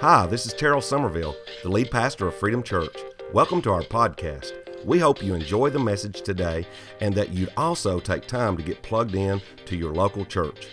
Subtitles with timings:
[0.00, 2.96] Hi, this is Terrell Somerville, the lead pastor of Freedom Church.
[3.34, 4.54] Welcome to our podcast.
[4.82, 6.66] We hope you enjoy the message today
[7.02, 10.68] and that you'd also take time to get plugged in to your local church.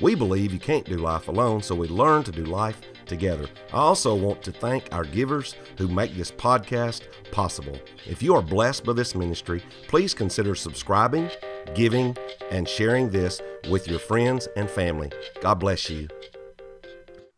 [0.00, 3.46] We believe you can't do life alone, so we learn to do life together.
[3.72, 7.78] I also want to thank our givers who make this podcast possible.
[8.04, 11.30] If you are blessed by this ministry, please consider subscribing,
[11.76, 12.16] giving,
[12.50, 13.40] and sharing this
[13.70, 15.12] with your friends and family.
[15.40, 16.08] God bless you.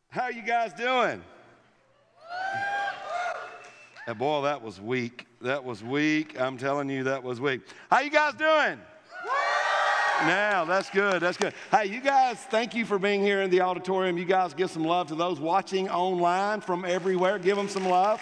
[0.09, 1.23] How you guys doing?
[4.07, 5.27] And boy, that was weak.
[5.41, 6.39] That was weak.
[6.39, 7.63] I'm telling you, that was weak.
[7.91, 8.79] How you guys doing?
[10.23, 11.21] Now, that's good.
[11.21, 11.55] That's good.
[11.71, 14.17] Hey, you guys, thank you for being here in the auditorium.
[14.17, 17.39] You guys give some love to those watching online from everywhere.
[17.39, 18.21] Give them some love.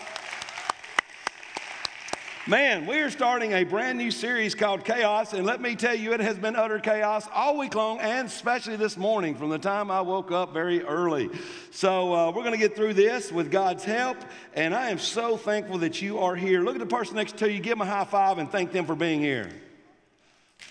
[2.48, 6.12] Man, we are starting a brand new series called Chaos, and let me tell you,
[6.12, 9.92] it has been utter chaos all week long, and especially this morning from the time
[9.92, 11.30] I woke up very early.
[11.70, 14.16] So, uh, we're going to get through this with God's help,
[14.54, 16.62] and I am so thankful that you are here.
[16.62, 18.86] Look at the person next to you, give them a high five, and thank them
[18.86, 19.48] for being here.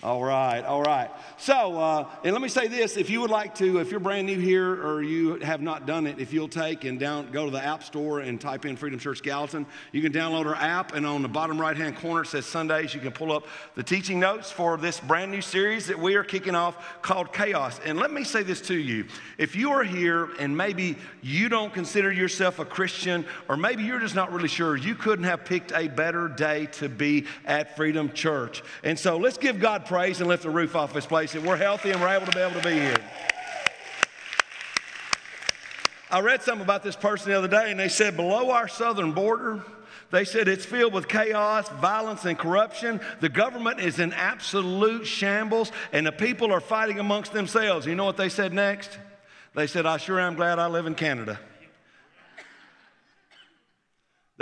[0.04, 1.08] All right, all right.
[1.36, 4.26] So, uh, and let me say this if you would like to, if you're brand
[4.26, 7.52] new here or you have not done it, if you'll take and down, go to
[7.52, 11.06] the App Store and type in Freedom Church Gallatin, you can download our app, and
[11.06, 12.92] on the bottom right hand corner it says Sundays.
[12.92, 16.24] You can pull up the teaching notes for this brand new series that we are
[16.24, 17.78] kicking off called Chaos.
[17.84, 19.04] And let me say this to you
[19.38, 24.00] if you are here and maybe you don't consider yourself a Christian, or maybe you're
[24.00, 28.12] just not really sure, you couldn't have picked a better day to be at Freedom
[28.12, 28.64] Church.
[28.82, 31.54] And so let's give God praise and lift the roof off this place that we're
[31.54, 32.96] healthy and we're able to be able to be here.
[36.10, 39.12] I read something about this person the other day, and they said below our southern
[39.12, 39.62] border,
[40.10, 43.02] they said it's filled with chaos, violence, and corruption.
[43.20, 47.84] The government is in absolute shambles, and the people are fighting amongst themselves.
[47.84, 48.98] You know what they said next?
[49.54, 51.38] They said, I sure am glad I live in Canada.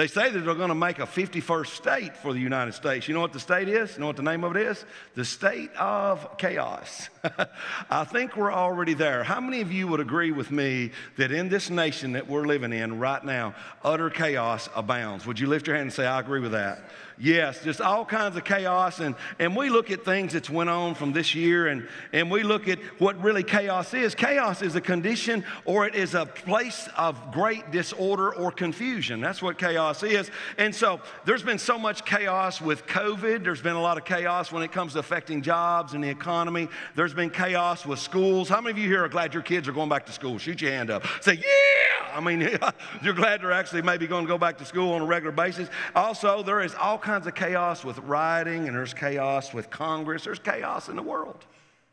[0.01, 3.07] They say that they're going to make a 51st state for the United States.
[3.07, 3.93] You know what the state is?
[3.93, 4.83] You know what the name of it is?
[5.15, 7.11] The state of chaos.
[7.91, 9.23] I think we're already there.
[9.25, 12.73] How many of you would agree with me that in this nation that we're living
[12.73, 15.27] in right now, utter chaos abounds?
[15.27, 16.83] Would you lift your hand and say, I agree with that?
[17.21, 18.99] Yes, just all kinds of chaos.
[18.99, 22.43] And, and we look at things that's went on from this year and, and we
[22.43, 24.15] look at what really chaos is.
[24.15, 29.21] Chaos is a condition or it is a place of great disorder or confusion.
[29.21, 30.31] That's what chaos is.
[30.57, 33.45] And so there's been so much chaos with COVID.
[33.45, 36.69] There's been a lot of chaos when it comes to affecting jobs and the economy.
[36.95, 38.49] There's been chaos with schools.
[38.49, 40.39] How many of you here are glad your kids are going back to school?
[40.39, 41.05] Shoot your hand up.
[41.21, 41.91] Say, yeah!
[42.15, 42.41] I mean,
[43.03, 45.69] you're glad they're actually maybe going to go back to school on a regular basis.
[45.95, 50.23] Also, there is all kinds kinds of chaos with rioting, and there's chaos with Congress.
[50.23, 51.45] There's chaos in the world.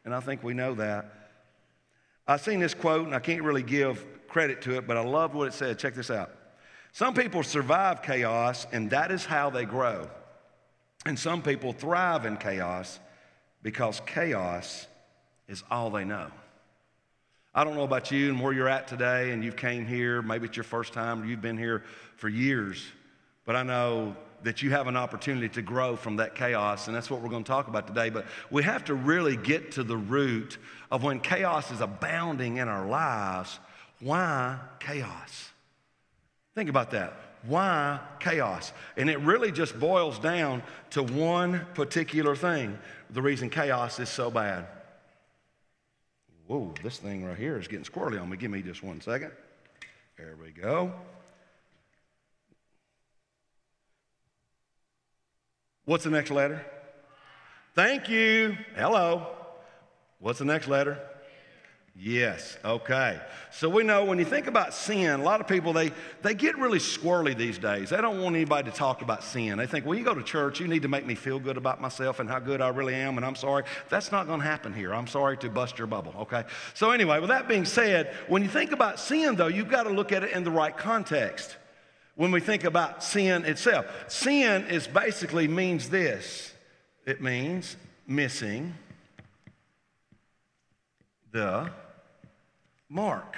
[0.06, 1.12] And I think we know that.
[2.28, 5.34] I've seen this quote, and I can't really give credit to it, but I love
[5.34, 5.80] what it said.
[5.80, 6.30] Check this out.
[6.92, 10.08] Some people survive chaos, and that is how they grow.
[11.04, 13.00] And some people thrive in chaos
[13.64, 14.86] because chaos
[15.48, 16.28] is all they know.
[17.56, 20.46] I don't know about you and where you're at today, and you've came here, maybe
[20.46, 21.84] it's your first time, or you've been here
[22.18, 22.86] for years,
[23.46, 27.10] but I know that you have an opportunity to grow from that chaos, and that's
[27.10, 28.10] what we're going to talk about today.
[28.10, 30.58] But we have to really get to the root
[30.92, 33.60] of when chaos is abounding in our lives.
[34.00, 35.50] Why chaos?
[36.56, 37.14] Think about that.
[37.44, 38.74] Why chaos?
[38.96, 42.78] And it really just boils down to one particular thing
[43.10, 44.68] the reason chaos is so bad.
[46.48, 48.38] Whoa, this thing right here is getting squirrely on me.
[48.38, 49.32] Give me just one second.
[50.18, 50.94] There we go.
[55.88, 56.66] What's the next letter?
[57.74, 58.58] Thank you.
[58.76, 59.26] Hello.
[60.20, 61.00] What's the next letter?
[61.98, 62.58] Yes.
[62.66, 63.22] Okay.
[63.54, 65.94] So we know when you think about sin, a lot of people they
[66.24, 67.92] they get really squirrely these days.
[67.92, 69.60] They don't want anybody to talk about sin.
[69.60, 71.80] They think, well, you go to church, you need to make me feel good about
[71.80, 73.64] myself and how good I really am, and I'm sorry.
[73.88, 74.94] That's not going to happen here.
[74.94, 76.14] I'm sorry to bust your bubble.
[76.20, 76.44] Okay.
[76.74, 79.90] So anyway, with that being said, when you think about sin, though, you've got to
[79.90, 81.56] look at it in the right context
[82.18, 83.86] when we think about sin itself.
[84.10, 86.52] Sin is basically means this
[87.06, 88.74] it means missing
[91.32, 91.70] the
[92.90, 93.38] mark.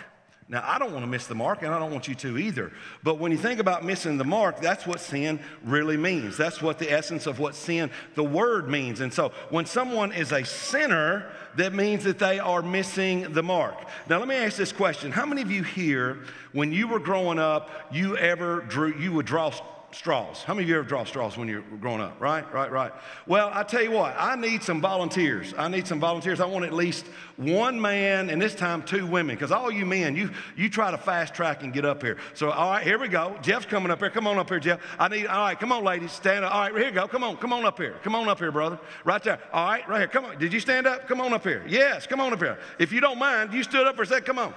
[0.52, 2.72] Now, I don't want to miss the mark, and I don't want you to either.
[3.04, 6.38] But when you think about missing the mark, that's what sin really means.
[6.38, 9.00] That's what the essence of what sin, the word means.
[9.00, 13.78] And so when someone is a sinner, that means that they are missing the mark.
[14.10, 17.38] Now, let me ask this question How many of you here, when you were growing
[17.38, 19.52] up, you ever drew, you would draw
[19.92, 20.44] straws.
[20.44, 22.20] How many of you ever draw straws when you're growing up?
[22.20, 22.92] Right, right, right.
[23.28, 25.54] Well, I tell you what, I need some volunteers.
[25.58, 26.40] I need some volunteers.
[26.40, 27.06] I want at least
[27.38, 30.98] one man, and this time two women, because all you men, you you try to
[30.98, 32.18] fast track and get up here.
[32.34, 33.38] So, all right, here we go.
[33.42, 34.10] Jeff's coming up here.
[34.10, 34.80] Come on up here, Jeff.
[34.98, 35.28] I need.
[35.28, 36.54] All right, come on, ladies, stand up.
[36.54, 37.08] All right, here you go.
[37.08, 37.96] Come on, come on up here.
[38.04, 38.80] Come on up here, brother.
[39.04, 39.40] Right there.
[39.54, 40.08] All right, right here.
[40.08, 40.38] Come on.
[40.38, 41.08] Did you stand up?
[41.08, 41.64] Come on up here.
[41.68, 42.60] Yes, come on up here.
[42.78, 44.26] If you don't mind, you stood up for a second.
[44.26, 44.54] Come on.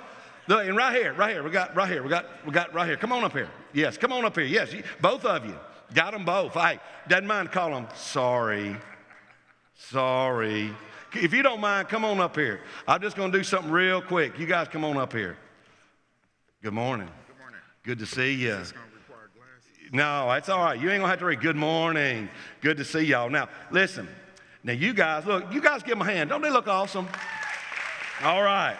[0.48, 2.86] Look, and right here, right here, we got right here, we got, we got right
[2.86, 2.96] here.
[2.96, 3.48] Come on up here.
[3.72, 4.44] Yes, come on up here.
[4.44, 5.56] Yes, you, both of you.
[5.94, 6.54] Got them both.
[6.54, 8.76] Hey, doesn't mind call them sorry.
[9.74, 10.74] Sorry.
[11.12, 12.60] If you don't mind, come on up here.
[12.88, 14.38] I'm just going to do something real quick.
[14.38, 15.36] You guys come on up here.
[16.62, 17.08] Good morning.
[17.26, 17.60] Good morning.
[17.82, 18.54] Good to see you.
[18.54, 19.92] It's gonna require glasses.
[19.92, 20.80] No, that's all right.
[20.80, 22.28] You ain't gonna have to read good morning.
[22.60, 23.28] Good to see y'all.
[23.28, 24.08] Now, listen.
[24.64, 26.30] Now, you guys, look, you guys give them a hand.
[26.30, 27.08] Don't they look awesome?
[28.22, 28.76] All right.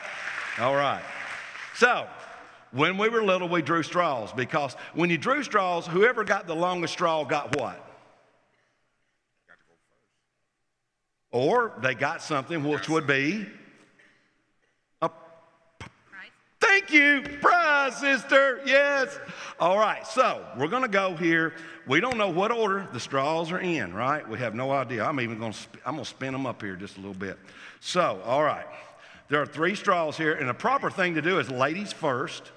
[0.60, 1.02] All right.
[1.74, 2.06] So,
[2.72, 6.54] when we were little, we drew straws because when you drew straws, whoever got the
[6.54, 7.78] longest straw got what?
[11.30, 13.46] Or they got something which would be
[15.00, 15.10] a
[16.60, 17.22] Thank you.
[17.40, 18.60] Prize, sister.
[18.64, 19.18] Yes.
[19.58, 20.06] All right.
[20.06, 21.54] So we're going to go here.
[21.86, 24.26] We don't know what order the straws are in, right?
[24.28, 25.04] We have no idea.
[25.04, 27.38] I'm even going to, I'm going to spin them up here just a little bit.
[27.80, 28.66] So, all right.
[29.32, 32.52] There are three straws here, and the proper thing to do is ladies first.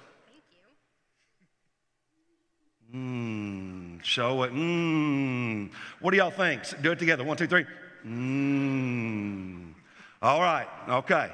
[2.94, 4.04] Mmm.
[4.04, 4.52] Show it.
[4.52, 5.70] Mmm.
[6.00, 6.60] What do y'all think?
[6.82, 7.24] Do it together.
[7.24, 7.64] One, two, three.
[8.06, 9.72] Mmm.
[10.20, 10.66] All right.
[10.86, 11.32] Okay.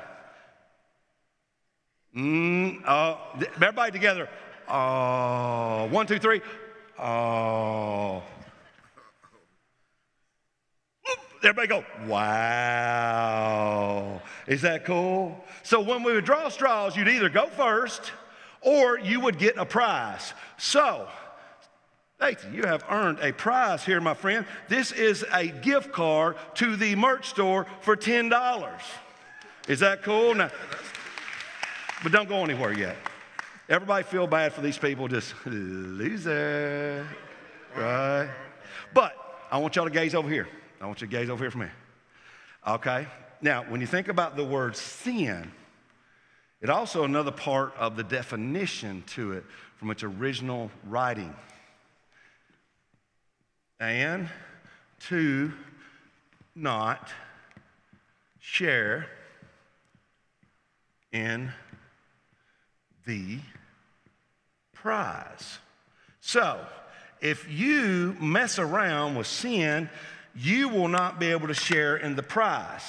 [2.16, 3.18] Mm, oh,
[3.56, 4.28] everybody together.
[4.68, 6.40] Oh, one, two, three.
[7.00, 8.22] Oh.
[11.44, 13.32] Everybody go, wow.
[14.46, 15.44] Is that cool?
[15.64, 18.12] So when we would draw straws, you'd either go first
[18.60, 20.34] or you would get a prize.
[20.56, 21.08] So,
[22.20, 24.46] Nathan, you have earned a prize here, my friend.
[24.68, 28.80] This is a gift card to the merch store for $10.
[29.66, 30.36] Is that cool?
[30.36, 30.50] Now,
[32.04, 32.96] but don't go anywhere yet.
[33.68, 37.06] Everybody feel bad for these people, just loser,
[37.76, 38.28] right?
[38.94, 39.14] But
[39.50, 40.46] I want y'all to gaze over here.
[40.82, 41.68] I want you to gaze over here for me.
[42.66, 43.06] Okay?
[43.40, 45.50] Now, when you think about the word sin,
[46.60, 49.44] it also another part of the definition to it
[49.76, 51.34] from its original writing.
[53.78, 54.28] And
[55.08, 55.52] to
[56.54, 57.10] not
[58.40, 59.06] share
[61.12, 61.52] in
[63.06, 63.38] the
[64.72, 65.58] prize.
[66.20, 66.64] So,
[67.20, 69.88] if you mess around with sin,
[70.34, 72.84] you will not be able to share in the prize.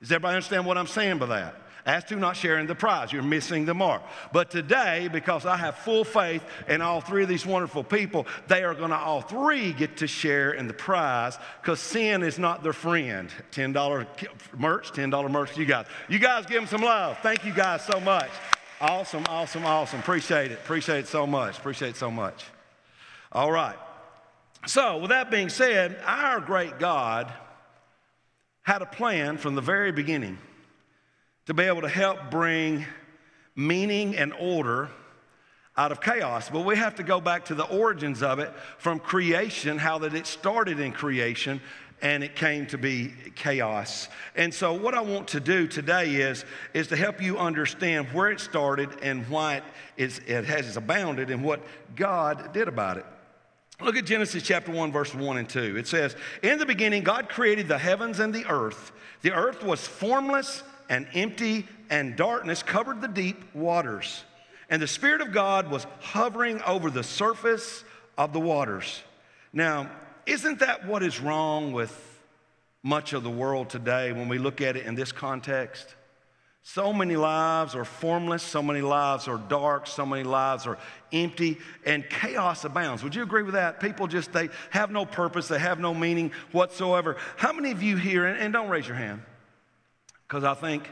[0.00, 1.54] Does everybody understand what I'm saying by that?
[1.84, 4.02] As to not sharing the prize, you're missing the mark.
[4.32, 8.62] But today, because I have full faith in all three of these wonderful people, they
[8.62, 12.62] are going to all three get to share in the prize because sin is not
[12.62, 13.30] their friend.
[13.50, 14.06] $10
[14.56, 15.86] merch, $10 merch you guys.
[16.08, 17.18] You guys give them some love.
[17.20, 18.30] Thank you guys so much.
[18.80, 19.98] Awesome, awesome, awesome.
[19.98, 20.58] Appreciate it.
[20.58, 21.58] Appreciate it so much.
[21.58, 22.44] Appreciate it so much.
[23.32, 23.76] All right.
[24.66, 27.32] So, with that being said, our great God
[28.62, 30.38] had a plan from the very beginning
[31.46, 32.86] to be able to help bring
[33.56, 34.88] meaning and order
[35.76, 36.48] out of chaos.
[36.48, 40.14] But we have to go back to the origins of it from creation, how that
[40.14, 41.60] it started in creation
[42.00, 44.08] and it came to be chaos.
[44.34, 46.44] And so what I want to do today is,
[46.74, 49.64] is to help you understand where it started and why it,
[49.96, 51.60] is, it has abounded and what
[51.94, 53.06] God did about it.
[53.80, 55.76] Look at Genesis chapter 1, verse 1 and 2.
[55.76, 58.92] It says, In the beginning, God created the heavens and the earth.
[59.22, 64.24] The earth was formless and empty, and darkness covered the deep waters.
[64.68, 67.84] And the Spirit of God was hovering over the surface
[68.16, 69.02] of the waters.
[69.52, 69.90] Now,
[70.26, 72.20] isn't that what is wrong with
[72.82, 75.94] much of the world today when we look at it in this context?
[76.64, 80.78] So many lives are formless, so many lives are dark, so many lives are
[81.12, 83.02] empty, and chaos abounds.
[83.02, 83.80] Would you agree with that?
[83.80, 87.16] People just, they have no purpose, they have no meaning whatsoever.
[87.36, 89.22] How many of you here, and, and don't raise your hand,
[90.28, 90.88] because I think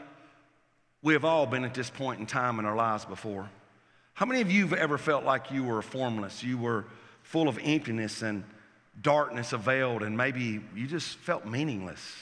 [1.01, 3.49] we have all been at this point in time in our lives before.
[4.13, 6.43] How many of you have ever felt like you were formless?
[6.43, 6.85] You were
[7.23, 8.43] full of emptiness and
[9.01, 12.17] darkness availed, and maybe you just felt meaningless.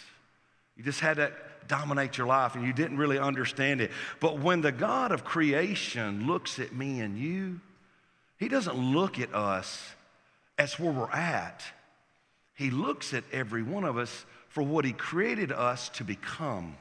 [0.78, 1.34] You just had that
[1.70, 3.92] dominate your life and you didn't really understand it.
[4.20, 7.62] But when the God of creation looks at me and you,
[8.38, 9.94] He doesn't look at us
[10.58, 11.64] as where we're at.
[12.56, 16.76] He looks at every one of us for what He created us to become.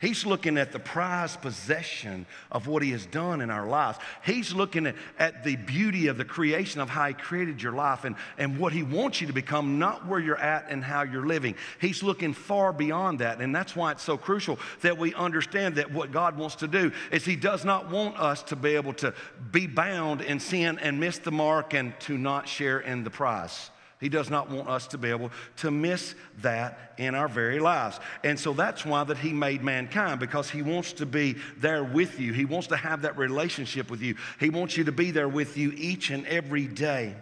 [0.00, 3.98] He's looking at the prized possession of what He has done in our lives.
[4.24, 8.04] He's looking at, at the beauty of the creation of how He created your life
[8.04, 11.26] and, and what He wants you to become, not where you're at and how you're
[11.26, 11.56] living.
[11.80, 13.40] He's looking far beyond that.
[13.40, 16.92] And that's why it's so crucial that we understand that what God wants to do
[17.10, 19.12] is He does not want us to be able to
[19.50, 23.70] be bound in sin and miss the mark and to not share in the prize.
[24.00, 27.98] He does not want us to be able to miss that in our very lives.
[28.22, 32.20] And so that's why that he made mankind because he wants to be there with
[32.20, 32.32] you.
[32.32, 34.14] He wants to have that relationship with you.
[34.38, 37.16] He wants you to be there with you each and every day.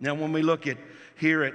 [0.00, 0.78] Now when we look at
[1.16, 1.54] here at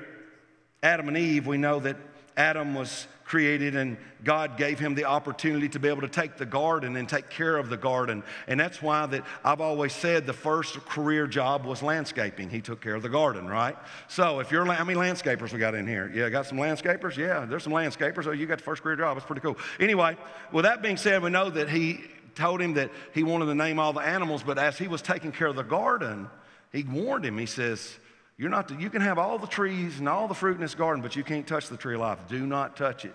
[0.83, 1.97] Adam and Eve, we know that
[2.35, 6.45] Adam was created and God gave him the opportunity to be able to take the
[6.45, 8.23] garden and take care of the garden.
[8.47, 12.49] And that's why that I've always said the first career job was landscaping.
[12.49, 13.75] He took care of the garden, right?
[14.07, 16.09] So if you're, how many landscapers we got in here?
[16.13, 17.17] Yeah, got some landscapers?
[17.17, 18.25] Yeah, there's some landscapers.
[18.27, 19.17] Oh, you got the first career job.
[19.17, 19.57] That's pretty cool.
[19.79, 20.15] Anyway,
[20.53, 21.99] with that being said, we know that he
[22.33, 25.33] told him that he wanted to name all the animals, but as he was taking
[25.33, 26.29] care of the garden,
[26.71, 27.37] he warned him.
[27.37, 27.97] He says,
[28.37, 30.75] you're not to, you can have all the trees and all the fruit in this
[30.75, 32.19] garden, but you can't touch the tree of life.
[32.29, 33.13] Do not touch it.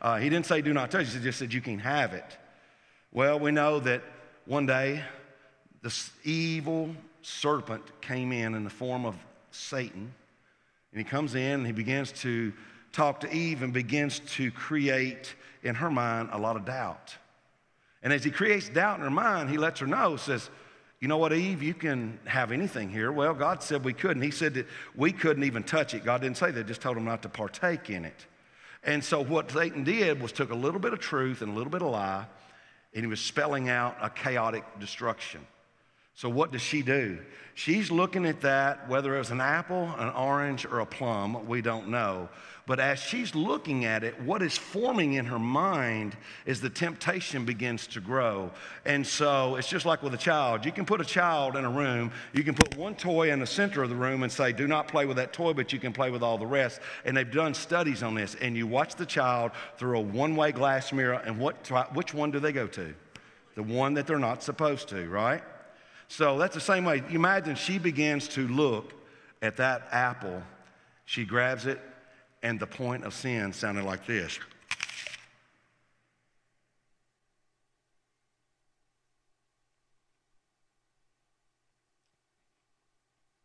[0.00, 2.38] Uh, he didn't say do not touch it, he just said you can have it.
[3.12, 4.02] Well, we know that
[4.46, 5.02] one day
[5.82, 9.16] this evil serpent came in in the form of
[9.50, 10.14] Satan.
[10.92, 12.52] And he comes in and he begins to
[12.92, 17.16] talk to Eve and begins to create in her mind a lot of doubt.
[18.02, 20.50] And as he creates doubt in her mind, he lets her know, says,
[21.02, 23.10] you know what, Eve, you can have anything here.
[23.10, 24.22] Well, God said we couldn't.
[24.22, 26.04] He said that we couldn't even touch it.
[26.04, 28.24] God didn't say that, just told him not to partake in it.
[28.84, 31.72] And so what Satan did was took a little bit of truth and a little
[31.72, 32.24] bit of lie,
[32.94, 35.44] and he was spelling out a chaotic destruction.
[36.14, 37.18] So what does she do?
[37.54, 41.62] She's looking at that, whether it was an apple, an orange, or a plum, we
[41.62, 42.28] don't know.
[42.64, 46.16] But as she's looking at it, what is forming in her mind
[46.46, 48.52] is the temptation begins to grow.
[48.84, 50.64] And so it's just like with a child.
[50.64, 53.46] You can put a child in a room, you can put one toy in the
[53.46, 55.92] center of the room and say, do not play with that toy, but you can
[55.92, 56.80] play with all the rest.
[57.04, 58.36] And they've done studies on this.
[58.36, 62.30] And you watch the child through a one way glass mirror, and what, which one
[62.30, 62.94] do they go to?
[63.56, 65.42] The one that they're not supposed to, right?
[66.06, 67.02] So that's the same way.
[67.10, 68.92] Imagine she begins to look
[69.42, 70.42] at that apple.
[71.06, 71.80] She grabs it,
[72.42, 74.38] and the point of sin sounded like this.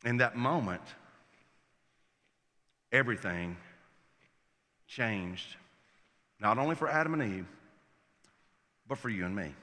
[0.05, 0.81] In that moment,
[2.91, 3.57] everything
[4.87, 5.55] changed,
[6.39, 7.45] not only for Adam and Eve,
[8.87, 9.53] but for you and me.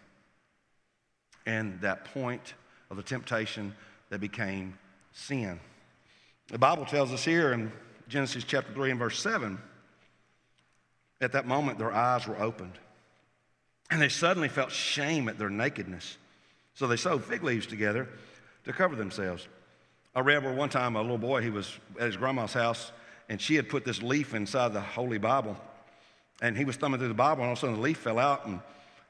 [1.46, 2.54] And that point
[2.90, 3.74] of the temptation
[4.10, 4.78] that became
[5.12, 5.58] sin.
[6.48, 7.72] The Bible tells us here in
[8.08, 9.58] Genesis chapter 3 and verse 7,
[11.20, 12.78] at that moment their eyes were opened.
[13.90, 16.16] And they suddenly felt shame at their nakedness.
[16.74, 18.08] So they sewed fig leaves together
[18.64, 19.46] to cover themselves.
[20.14, 22.92] I read where one time a little boy, he was at his grandma's house,
[23.28, 25.56] and she had put this leaf inside the Holy Bible.
[26.40, 28.18] And he was thumbing through the Bible, and all of a sudden the leaf fell
[28.18, 28.46] out.
[28.46, 28.60] And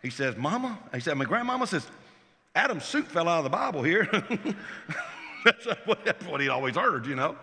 [0.02, 1.86] he says, Mama, he said, my grandmama says,
[2.54, 4.08] Adam's suit fell out of the Bible here.
[5.44, 7.36] that's, what, that's, what, he always heard, you know.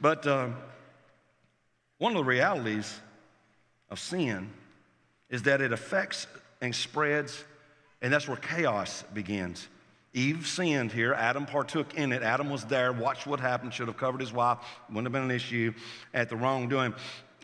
[0.00, 0.56] But um,
[1.98, 3.00] one of the realities
[3.90, 4.50] of sin
[5.30, 6.26] is that it affects
[6.60, 7.44] and spreads,
[8.02, 9.68] and that's where chaos begins.
[10.12, 11.12] Eve sinned here.
[11.12, 12.22] Adam partook in it.
[12.22, 15.30] Adam was there, watched what happened, should have covered his wife, wouldn't have been an
[15.30, 15.74] issue
[16.14, 16.94] at the wrongdoing.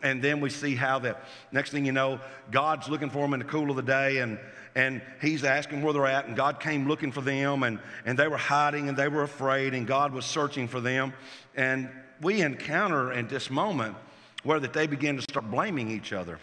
[0.01, 2.19] And then we see how that next thing you know,
[2.51, 4.39] God's looking for them in the cool of the day, and,
[4.75, 8.27] and he's asking where they're at, and God came looking for them, and, and they
[8.27, 11.13] were hiding and they were afraid, and God was searching for them.
[11.55, 11.89] And
[12.21, 13.95] we encounter in this moment
[14.43, 16.39] where that they begin to start blaming each other.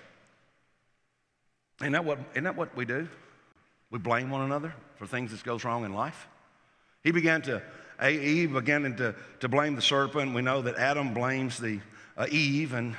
[1.81, 3.09] Isn't that what, isn't that what we do?
[3.91, 6.29] We blame one another for things that goes wrong in life.
[7.03, 7.63] He began to,
[8.07, 10.35] Eve began to, to blame the serpent.
[10.35, 11.81] We know that Adam blames the
[12.17, 12.95] uh, Eve, and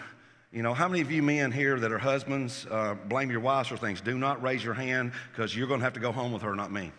[0.51, 3.69] you know, how many of you men here that are husbands uh, blame your wives
[3.69, 4.01] for things?
[4.01, 6.55] Do not raise your hand because you're going to have to go home with her,
[6.55, 6.91] not me.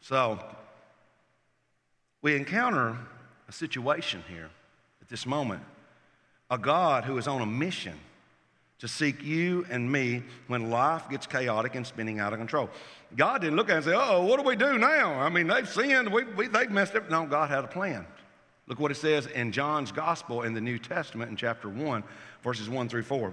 [0.00, 0.42] So,
[2.22, 2.96] we encounter
[3.48, 4.48] a situation here
[5.00, 5.62] at this moment.
[6.52, 7.98] A God who is on a mission
[8.80, 12.68] to seek you and me when life gets chaotic and spinning out of control.
[13.16, 15.14] God didn't look at it and say, oh, what do we do now?
[15.14, 17.08] I mean, they've sinned, we, we, they've messed up.
[17.08, 18.04] No, God had a plan.
[18.66, 22.04] Look what it says in John's Gospel in the New Testament in chapter 1,
[22.42, 23.32] verses 1 through 4.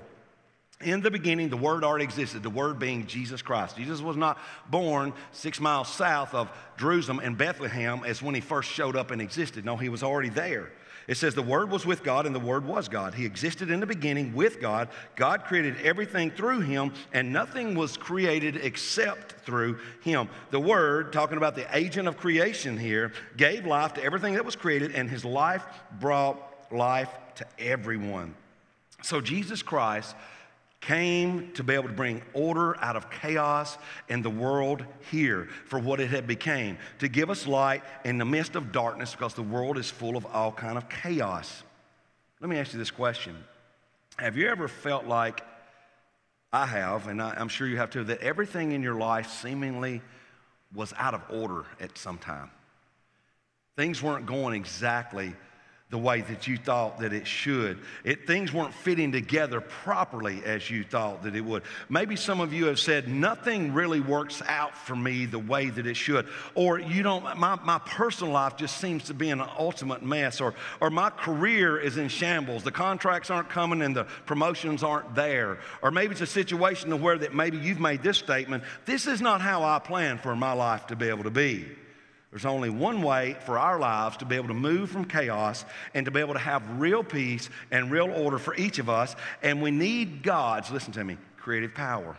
[0.81, 3.75] In the beginning, the Word already existed, the Word being Jesus Christ.
[3.75, 4.37] Jesus was not
[4.69, 9.21] born six miles south of Jerusalem in Bethlehem as when he first showed up and
[9.21, 9.65] existed.
[9.65, 10.71] No, he was already there.
[11.09, 13.15] It says, The Word was with God, and the Word was God.
[13.15, 14.89] He existed in the beginning with God.
[15.15, 20.29] God created everything through him, and nothing was created except through him.
[20.51, 24.55] The Word, talking about the agent of creation here, gave life to everything that was
[24.55, 25.65] created, and his life
[25.99, 26.39] brought
[26.71, 28.35] life to everyone.
[29.01, 30.15] So, Jesus Christ
[30.81, 35.77] came to be able to bring order out of chaos in the world here for
[35.77, 39.43] what it had became to give us light in the midst of darkness because the
[39.43, 41.63] world is full of all kind of chaos.
[42.39, 43.35] Let me ask you this question.
[44.17, 45.41] Have you ever felt like
[46.51, 50.01] i have and I, i'm sure you have too that everything in your life seemingly
[50.73, 52.51] was out of order at some time?
[53.75, 55.35] Things weren't going exactly
[55.89, 57.79] the way that you thought that it should.
[58.03, 61.63] It, things weren't fitting together properly as you thought that it would.
[61.89, 65.87] Maybe some of you have said, nothing really works out for me the way that
[65.87, 66.27] it should.
[66.53, 70.41] Or you don't, my, my personal life just seems to be an ultimate mess.
[70.41, 72.63] Or, or my career is in shambles.
[72.63, 75.57] The contracts aren't coming and the promotions aren't there.
[75.81, 79.41] Or maybe it's a situation where that maybe you've made this statement, this is not
[79.41, 81.65] how I planned for my life to be able to be.
[82.31, 86.05] There's only one way for our lives to be able to move from chaos and
[86.05, 89.15] to be able to have real peace and real order for each of us.
[89.41, 92.15] And we need God's, listen to me, creative power.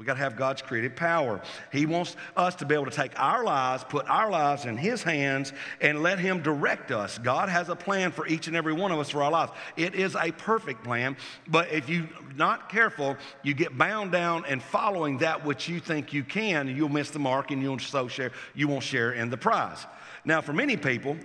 [0.00, 1.42] We got to have God's creative power.
[1.70, 5.02] He wants us to be able to take our lives, put our lives in His
[5.02, 5.52] hands,
[5.82, 7.18] and let Him direct us.
[7.18, 9.52] God has a plan for each and every one of us for our lives.
[9.76, 14.62] It is a perfect plan, but if you're not careful, you get bound down and
[14.62, 18.32] following that which you think you can, you'll miss the mark and you'll so share,
[18.54, 19.84] you won't share in the prize.
[20.24, 21.18] Now, for many people,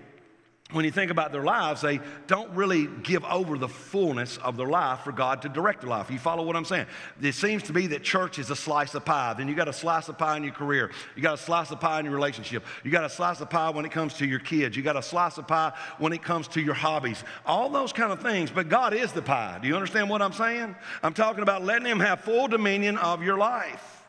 [0.71, 4.67] when you think about their lives, they don't really give over the fullness of their
[4.67, 6.09] life for God to direct their life.
[6.09, 6.87] You follow what I'm saying?
[7.21, 9.35] It seems to be that church is a slice of pie.
[9.37, 10.89] Then you got a slice of pie in your career.
[11.15, 12.65] You got a slice of pie in your relationship.
[12.83, 14.75] You got a slice of pie when it comes to your kids.
[14.75, 17.23] You got a slice of pie when it comes to your hobbies.
[17.45, 18.49] All those kind of things.
[18.49, 19.59] But God is the pie.
[19.61, 20.75] Do you understand what I'm saying?
[21.03, 24.03] I'm talking about letting Him have full dominion of your life.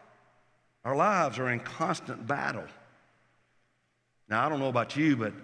[0.87, 2.65] Our lives are in constant battle.
[4.29, 5.35] Now, I don't know about you, but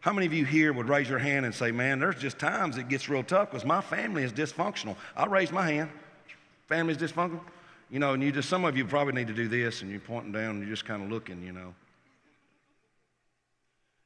[0.00, 2.78] how many of you here would raise your hand and say, Man, there's just times
[2.78, 4.96] it gets real tough because my family is dysfunctional?
[5.16, 5.90] I'll raise my hand.
[6.68, 7.40] Family's dysfunctional.
[7.90, 10.00] You know, and you just, some of you probably need to do this and you're
[10.00, 11.74] pointing down and you're just kind of looking, you know.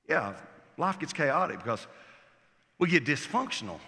[0.09, 0.35] Yeah,
[0.79, 1.87] life gets chaotic because
[2.79, 3.79] we get dysfunctional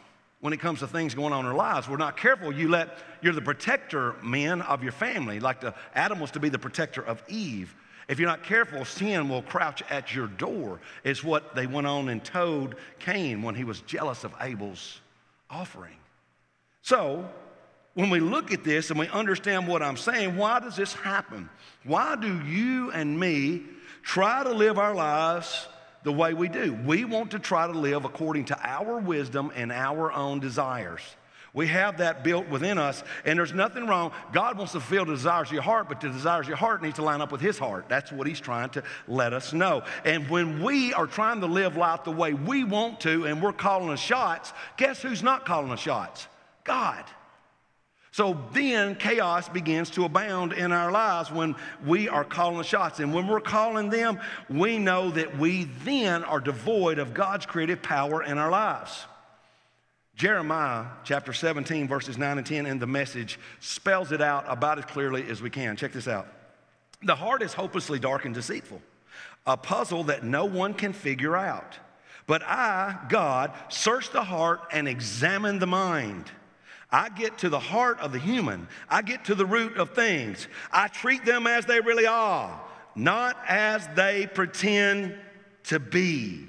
[0.41, 1.89] when it comes to things going on in our lives.
[1.89, 2.53] We're not careful.
[2.53, 6.51] You let, you're the protector, men, of your family, like the, Adam was to be
[6.51, 7.75] the protector of Eve.
[8.09, 12.09] If you're not careful, sin will crouch at your door, is what they went on
[12.09, 15.01] and told Cain when he was jealous of Abel's
[15.51, 15.97] offering.
[16.83, 17.29] So,
[17.95, 21.49] when we look at this and we understand what I'm saying, why does this happen?
[21.83, 23.63] Why do you and me
[24.03, 25.67] try to live our lives
[26.05, 26.79] the way we do?
[26.85, 31.01] We want to try to live according to our wisdom and our own desires.
[31.57, 34.13] We have that built within us, and there's nothing wrong.
[34.31, 36.83] God wants to fulfill the desires of your heart, but the desires of your heart
[36.83, 37.87] needs to line up with His heart.
[37.89, 39.83] That's what He's trying to let us know.
[40.05, 43.55] And when we are trying to live life the way we want to, and we're
[43.55, 46.29] calling the shots, guess who's not calling the shots?
[46.63, 47.05] God.
[48.11, 53.01] So then chaos begins to abound in our lives when we are calling the shots.
[53.01, 57.81] And when we're calling them, we know that we then are devoid of God's creative
[57.81, 59.07] power in our lives.
[60.17, 64.87] Jeremiah chapter 17, verses 9 and 10 in the message spells it out about as
[64.87, 65.77] clearly as we can.
[65.77, 66.27] Check this out.
[67.03, 68.81] The heart is hopelessly dark and deceitful,
[69.47, 71.79] a puzzle that no one can figure out.
[72.27, 76.31] But I, God, search the heart and examine the mind.
[76.91, 78.69] I get to the heart of the human.
[78.89, 80.49] I get to the root of things.
[80.73, 82.59] I treat them as they really are,
[82.95, 85.15] not as they pretend
[85.65, 86.47] to be.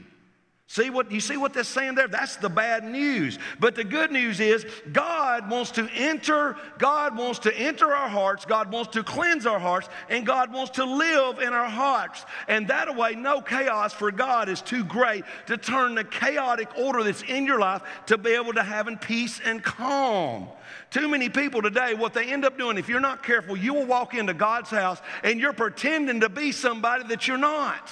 [0.69, 2.10] See what you see what that's saying there?
[2.10, 3.39] That's the bad news.
[3.58, 8.43] But the good news is God wants to enter, God wants to enter our hearts,
[8.43, 12.25] God wants to cleanse our hearts, and God wants to live in our hearts.
[12.49, 17.01] And that way, no chaos for God is too great to turn the chaotic order
[17.01, 20.49] that's in your life to be able to have in peace and calm.
[20.89, 23.86] Too many people today, what they end up doing, if you're not careful, you will
[23.86, 27.89] walk into God's house and you're pretending to be somebody that you're not.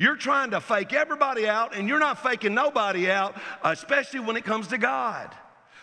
[0.00, 4.46] You're trying to fake everybody out, and you're not faking nobody out, especially when it
[4.46, 5.30] comes to God.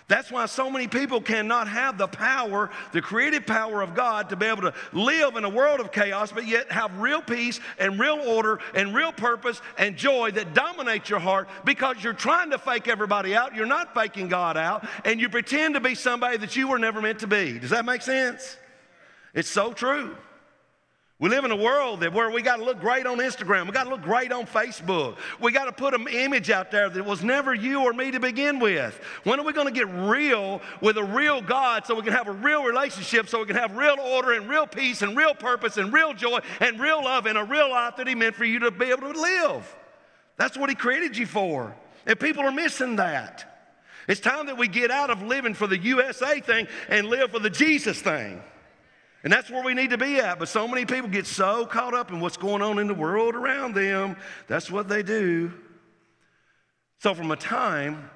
[0.07, 4.35] That's why so many people cannot have the power, the creative power of God to
[4.35, 7.99] be able to live in a world of chaos, but yet have real peace and
[7.99, 12.57] real order and real purpose and joy that dominates your heart because you're trying to
[12.57, 13.53] fake everybody out.
[13.53, 17.01] You're not faking God out, and you pretend to be somebody that you were never
[17.01, 17.59] meant to be.
[17.59, 18.57] Does that make sense?
[19.35, 20.17] It's so true.
[21.19, 23.71] We live in a world that where we got to look great on Instagram, we
[23.71, 27.03] got to look great on Facebook, we got to put an image out there that
[27.03, 28.99] was never you or me to begin with.
[29.23, 32.27] When are we going to get real with a real God so we can have
[32.27, 35.77] a real relationship, so we can have real order and real peace and real purpose
[35.77, 38.59] and real joy and real love and a real life that He meant for you
[38.59, 39.75] to be able to live?
[40.35, 41.75] That's what He created you for.
[42.05, 43.57] And people are missing that.
[44.07, 47.39] It's time that we get out of living for the USA thing and live for
[47.39, 48.43] the Jesus thing.
[49.23, 50.39] And that's where we need to be at.
[50.39, 53.35] But so many people get so caught up in what's going on in the world
[53.35, 54.15] around them.
[54.47, 55.53] That's what they do.
[56.99, 58.09] So, from a time,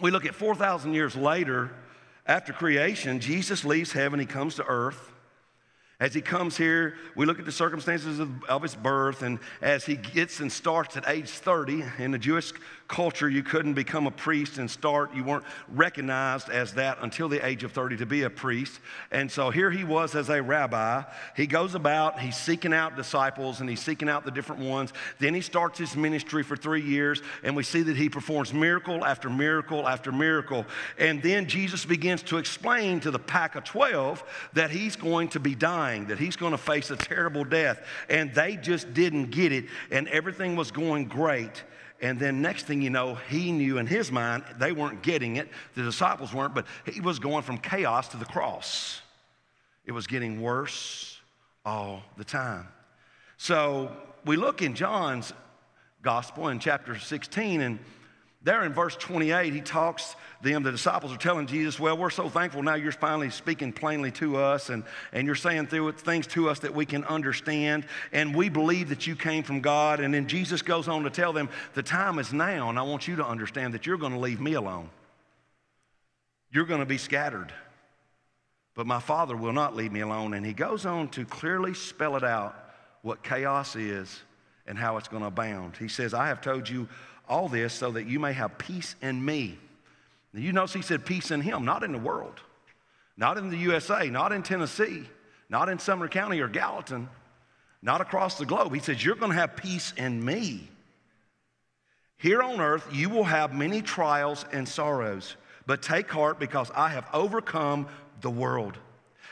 [0.00, 1.70] we look at 4,000 years later,
[2.26, 5.12] after creation, Jesus leaves heaven, he comes to earth.
[6.00, 9.84] As he comes here, we look at the circumstances of, of, his birth, and as
[9.84, 12.52] he gets and starts at age 30 in the Jewish
[12.88, 15.14] culture, you couldn't become a priest and start.
[15.14, 18.80] You weren't recognized as that until the age of 30 to be a priest.
[19.10, 21.02] And so here he was as a rabbi.
[21.36, 24.94] He goes about, he's seeking out disciples and he's seeking out the different ones.
[25.18, 29.04] Then he starts his ministry for three years, and we see that he performs miracle
[29.04, 30.64] after miracle after miracle.
[30.98, 34.24] And then Jesus begins to explain to the pack of 12
[34.54, 37.86] that he's going to be dying, that he's going to face a terrible death.
[38.08, 41.64] And they just didn't get it, and everything was going great.
[42.00, 45.48] And then next thing you know, he knew in his mind, they weren't getting it,
[45.74, 49.00] the disciples weren't, but he was going from chaos to the cross.
[49.84, 51.18] It was getting worse
[51.64, 52.68] all the time.
[53.36, 53.90] So
[54.24, 55.32] we look in John's
[56.02, 57.78] gospel in chapter 16, and
[58.42, 62.28] there in verse 28, he talks them, the disciples are telling Jesus, Well, we're so
[62.28, 66.26] thankful now you're finally speaking plainly to us and, and you're saying through it things
[66.28, 67.84] to us that we can understand.
[68.12, 69.98] And we believe that you came from God.
[69.98, 73.08] And then Jesus goes on to tell them, The time is now, and I want
[73.08, 74.88] you to understand that you're going to leave me alone.
[76.52, 77.52] You're going to be scattered.
[78.76, 80.34] But my Father will not leave me alone.
[80.34, 82.54] And he goes on to clearly spell it out
[83.02, 84.22] what chaos is
[84.68, 85.76] and how it's going to abound.
[85.76, 86.88] He says, I have told you
[87.28, 89.58] all this so that you may have peace in me.
[90.34, 92.40] You notice he said peace in him, not in the world,
[93.16, 95.04] not in the USA, not in Tennessee,
[95.48, 97.08] not in Sumner County or Gallatin,
[97.82, 98.74] not across the globe.
[98.74, 100.68] He says, You're going to have peace in me.
[102.18, 105.36] Here on earth, you will have many trials and sorrows,
[105.66, 107.86] but take heart because I have overcome
[108.20, 108.76] the world.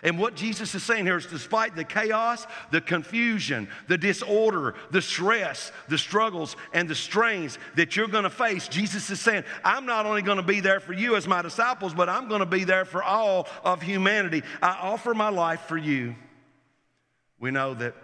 [0.06, 5.02] And what Jesus is saying here is despite the chaos, the confusion, the disorder, the
[5.02, 9.84] stress, the struggles, and the strains that you're going to face, Jesus is saying, I'm
[9.84, 12.46] not only going to be there for you as my disciples, but I'm going to
[12.46, 14.44] be there for all of humanity.
[14.62, 16.14] I offer my life for you.
[17.40, 17.96] We know that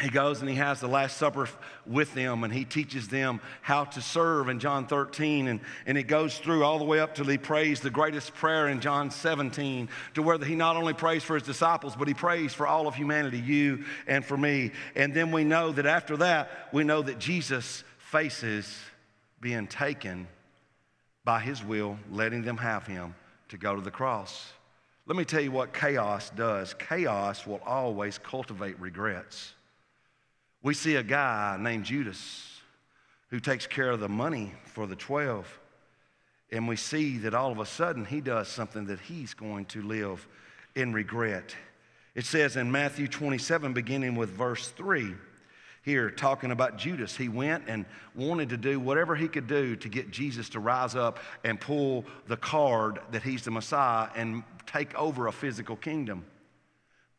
[0.00, 1.48] he goes and he has the Last Supper
[1.86, 5.48] with them and he teaches them how to serve in John 13.
[5.48, 8.68] And, and it goes through all the way up till he prays the greatest prayer
[8.68, 12.54] in John 17, to where he not only prays for his disciples, but he prays
[12.54, 14.72] for all of humanity, you and for me.
[14.96, 18.74] And then we know that after that, we know that Jesus faces
[19.42, 20.26] being taken
[21.24, 23.14] by his will, letting them have him
[23.50, 24.52] to go to the cross.
[25.06, 29.52] Let me tell you what chaos does chaos will always cultivate regrets.
[30.62, 32.60] We see a guy named Judas
[33.30, 35.60] who takes care of the money for the 12.
[36.52, 39.82] And we see that all of a sudden he does something that he's going to
[39.82, 40.26] live
[40.76, 41.56] in regret.
[42.14, 45.14] It says in Matthew 27, beginning with verse 3,
[45.82, 47.16] here talking about Judas.
[47.16, 50.94] He went and wanted to do whatever he could do to get Jesus to rise
[50.94, 56.24] up and pull the card that he's the Messiah and take over a physical kingdom.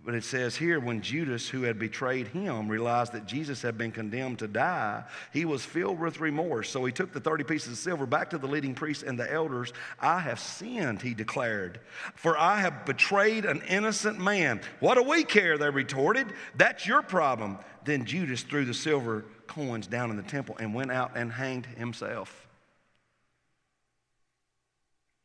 [0.06, 3.92] But it says here, when Judas, who had betrayed him, realized that Jesus had been
[3.92, 6.70] condemned to die, he was filled with remorse.
[6.70, 9.32] So he took the 30 pieces of silver back to the leading priests and the
[9.32, 9.72] elders.
[10.02, 11.80] I have sinned, he declared,
[12.16, 14.60] for I have betrayed an innocent man.
[14.82, 15.58] What do we care?
[15.58, 16.34] They retorted.
[16.56, 17.58] That's your problem.
[17.86, 21.66] Then Judas threw the silver coins down in the temple and went out and hanged
[21.66, 22.46] himself.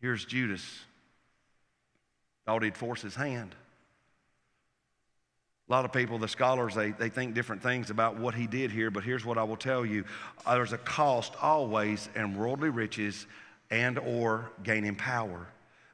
[0.00, 0.62] Here's Judas.
[2.46, 3.56] Thought he'd force his hand.
[5.68, 8.70] A lot of people, the scholars, they, they think different things about what he did
[8.70, 10.04] here, but here's what I will tell you.
[10.46, 13.26] Uh, there's a cost always in worldly riches
[13.70, 15.46] and or gaining power.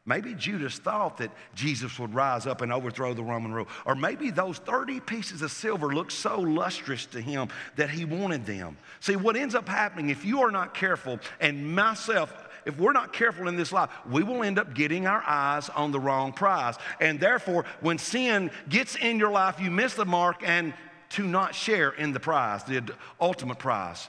[0.06, 3.66] Maybe Judas thought that Jesus would rise up and overthrow the Roman rule.
[3.86, 8.44] Or maybe those 30 pieces of silver looked so lustrous to him that he wanted
[8.44, 8.76] them.
[9.00, 12.32] See, what ends up happening if you are not careful, and myself,
[12.66, 15.92] if we're not careful in this life, we will end up getting our eyes on
[15.92, 16.76] the wrong prize.
[17.00, 20.74] And therefore, when sin gets in your life, you miss the mark and
[21.10, 24.08] to not share in the prize, the ultimate prize.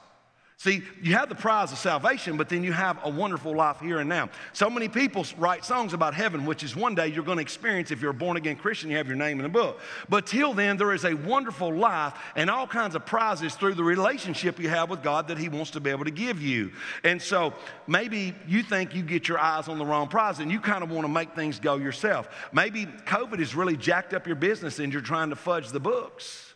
[0.57, 3.99] See, you have the prize of salvation, but then you have a wonderful life here
[3.99, 4.29] and now.
[4.53, 7.91] So many people write songs about heaven, which is one day you're going to experience
[7.91, 9.81] if you're a born again Christian, you have your name in the book.
[10.07, 13.83] But till then, there is a wonderful life and all kinds of prizes through the
[13.83, 16.71] relationship you have with God that He wants to be able to give you.
[17.03, 17.53] And so
[17.85, 20.89] maybe you think you get your eyes on the wrong prize and you kind of
[20.89, 22.29] want to make things go yourself.
[22.53, 26.53] Maybe COVID has really jacked up your business and you're trying to fudge the books.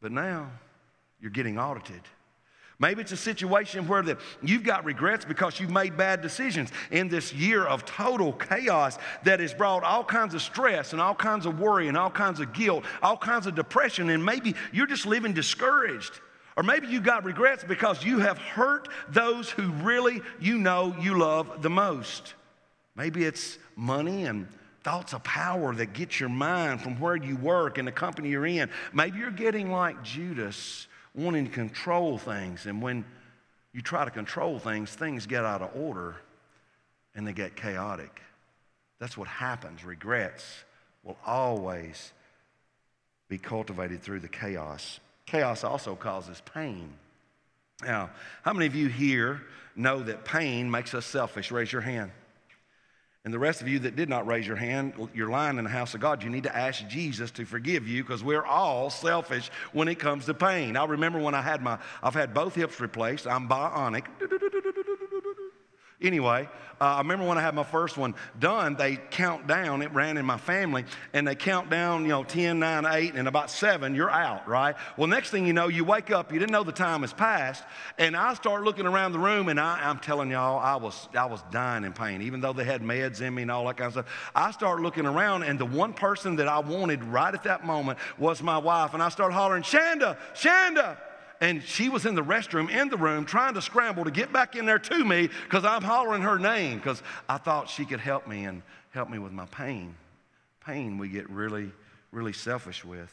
[0.00, 0.52] But now
[1.20, 2.02] you're getting audited.
[2.80, 7.08] Maybe it's a situation where the, you've got regrets because you've made bad decisions in
[7.08, 11.44] this year of total chaos that has brought all kinds of stress and all kinds
[11.44, 15.04] of worry and all kinds of guilt, all kinds of depression, and maybe you're just
[15.04, 16.20] living discouraged.
[16.56, 21.18] Or maybe you got regrets because you have hurt those who really you know you
[21.18, 22.34] love the most.
[22.96, 24.48] Maybe it's money and
[24.82, 28.46] thoughts of power that get your mind from where you work and the company you're
[28.46, 28.70] in.
[28.94, 32.66] Maybe you're getting like Judas wanting to control things.
[32.66, 33.04] And when
[33.72, 36.16] you try to control things, things get out of order
[37.14, 38.20] and they get chaotic.
[38.98, 39.84] That's what happens.
[39.84, 40.44] Regrets
[41.02, 42.12] will always
[43.28, 45.00] be cultivated through the chaos.
[45.26, 46.92] Chaos also causes pain.
[47.82, 48.10] Now,
[48.42, 49.40] how many of you here
[49.74, 51.50] know that pain makes us selfish?
[51.50, 52.10] Raise your hand.
[53.26, 55.70] And the rest of you that did not raise your hand, you're lying in the
[55.70, 56.22] house of God.
[56.22, 60.24] You need to ask Jesus to forgive you because we're all selfish when it comes
[60.24, 60.74] to pain.
[60.74, 63.26] I remember when I had my, I've had both hips replaced.
[63.26, 64.06] I'm bionic.
[66.02, 66.48] Anyway,
[66.80, 69.82] uh, I remember when I had my first one done, they count down.
[69.82, 73.28] It ran in my family, and they count down, you know, 10, 9, 8, and
[73.28, 74.74] about 7, you're out, right?
[74.96, 77.64] Well, next thing you know, you wake up, you didn't know the time has passed,
[77.98, 81.26] and I start looking around the room, and I, am telling y'all, I was, I
[81.26, 83.88] was dying in pain, even though they had meds in me and all that kind
[83.88, 84.30] of stuff.
[84.34, 87.98] I start looking around, and the one person that I wanted right at that moment
[88.18, 90.96] was my wife, and I start hollering, Shanda, Shanda
[91.40, 94.56] and she was in the restroom in the room trying to scramble to get back
[94.56, 98.28] in there to me because I'm hollering her name because I thought she could help
[98.28, 99.94] me and help me with my pain.
[100.64, 101.70] Pain we get really,
[102.12, 103.12] really selfish with.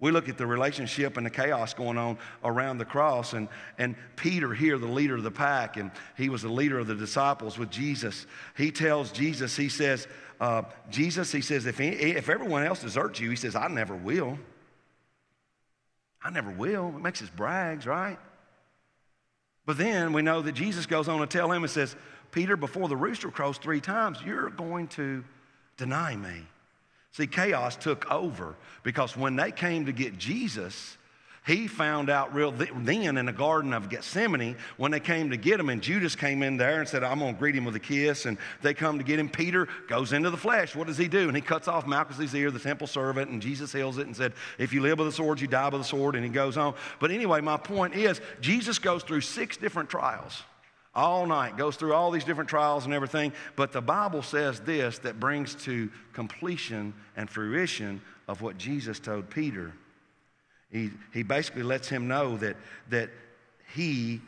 [0.00, 3.94] We look at the relationship and the chaos going on around the cross, and, and
[4.16, 7.58] Peter, here, the leader of the pack, and he was the leader of the disciples
[7.58, 8.26] with Jesus.
[8.56, 10.08] He tells Jesus, he says,
[10.40, 13.94] uh, Jesus, he says, if, he, if everyone else deserts you, he says, I never
[13.94, 14.38] will.
[16.22, 16.88] I never will.
[16.96, 18.18] It makes us brags, right?
[19.66, 21.96] But then we know that Jesus goes on to tell him and says,
[22.32, 25.24] Peter, before the rooster crows three times, you're going to
[25.76, 26.46] deny me.
[27.12, 30.96] See, chaos took over because when they came to get Jesus,
[31.46, 35.58] he found out real then in the Garden of Gethsemane when they came to get
[35.58, 37.80] him, and Judas came in there and said, I'm going to greet him with a
[37.80, 38.26] kiss.
[38.26, 39.28] And they come to get him.
[39.28, 40.76] Peter goes into the flesh.
[40.76, 41.28] What does he do?
[41.28, 44.34] And he cuts off Malchus's ear, the temple servant, and Jesus heals it and said,
[44.58, 46.14] If you live with the sword, you die with the sword.
[46.14, 46.74] And he goes on.
[46.98, 50.42] But anyway, my point is, Jesus goes through six different trials
[50.94, 53.32] all night, goes through all these different trials and everything.
[53.56, 59.30] But the Bible says this that brings to completion and fruition of what Jesus told
[59.30, 59.72] Peter.
[60.70, 62.56] He, he basically lets him know that,
[62.90, 63.10] that
[63.74, 64.20] he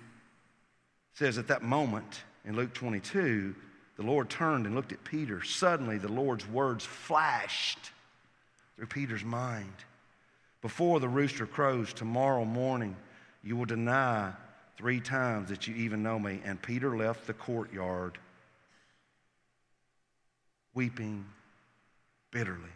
[1.15, 3.55] says at that moment in Luke 22,
[3.97, 5.43] the Lord turned and looked at Peter.
[5.43, 7.91] Suddenly, the Lord's words flashed
[8.77, 9.73] through Peter's mind.
[10.61, 12.97] Before the rooster crows tomorrow morning,
[13.45, 14.33] you will deny
[14.77, 16.41] three times that you even know me.
[16.45, 18.19] And Peter left the courtyard
[20.75, 21.25] weeping
[22.31, 22.71] bitterly.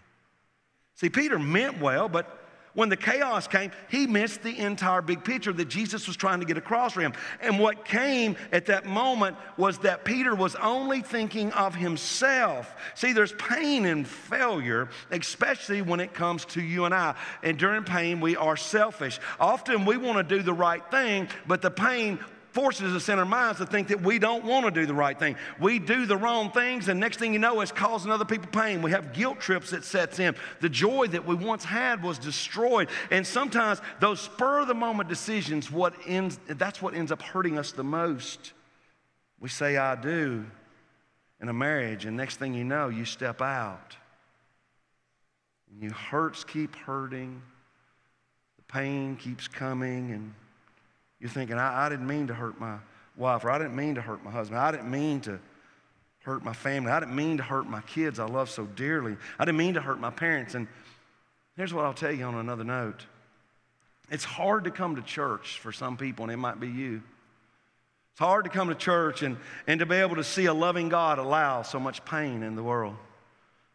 [0.94, 2.45] See, Peter meant well, but
[2.77, 6.47] when the chaos came, he missed the entire big picture that Jesus was trying to
[6.47, 7.15] get across for him.
[7.41, 12.77] And what came at that moment was that Peter was only thinking of himself.
[12.95, 17.15] See, there's pain in failure, especially when it comes to you and I.
[17.43, 19.19] And during pain, we are selfish.
[19.41, 22.19] Often we want to do the right thing, but the pain
[22.57, 25.19] forces us in our minds to think that we don't want to do the right
[25.19, 25.37] thing.
[25.61, 28.81] We do the wrong things, and next thing you know, it's causing other people pain.
[28.81, 30.35] We have guilt trips that sets in.
[30.62, 32.88] The joy that we once had was destroyed.
[33.11, 37.59] And sometimes those spur of the moment decisions, what ends, that's what ends up hurting
[37.59, 38.55] us the most.
[39.38, 40.47] We say, I do
[41.42, 43.95] in a marriage, and next thing you know, you step out.
[45.71, 47.42] And your hurts keep hurting,
[48.57, 50.33] the pain keeps coming, and
[51.20, 52.79] you're thinking, I, I didn't mean to hurt my
[53.16, 54.61] wife, or I didn't mean to hurt my husband.
[54.61, 55.40] I didn't mean to
[56.22, 56.90] hurt my family.
[56.90, 59.16] I didn't mean to hurt my kids I love so dearly.
[59.38, 60.55] I didn't mean to hurt my parents.
[60.55, 60.66] And
[61.57, 63.07] here's what I'll tell you on another note
[64.11, 67.02] it's hard to come to church for some people, and it might be you.
[68.12, 70.88] It's hard to come to church and, and to be able to see a loving
[70.88, 72.96] God allow so much pain in the world.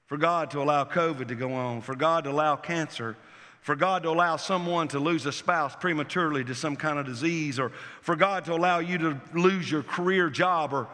[0.08, 3.18] For God to allow COVID to go on, for God to allow cancer,
[3.62, 7.60] for God to allow someone to lose a spouse prematurely to some kind of disease,
[7.60, 7.72] or
[8.02, 10.88] for God to allow you to lose your career job, or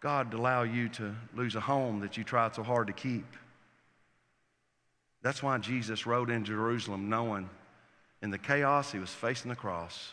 [0.00, 3.26] God to allow you to lose a home that you tried so hard to keep.
[5.22, 7.48] That's why Jesus rode into Jerusalem knowing
[8.22, 10.12] in the chaos he was facing the cross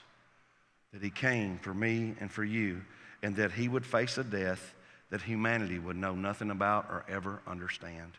[0.93, 2.81] that he came for me and for you,
[3.21, 4.73] and that he would face a death
[5.09, 8.13] that humanity would know nothing about or ever understand.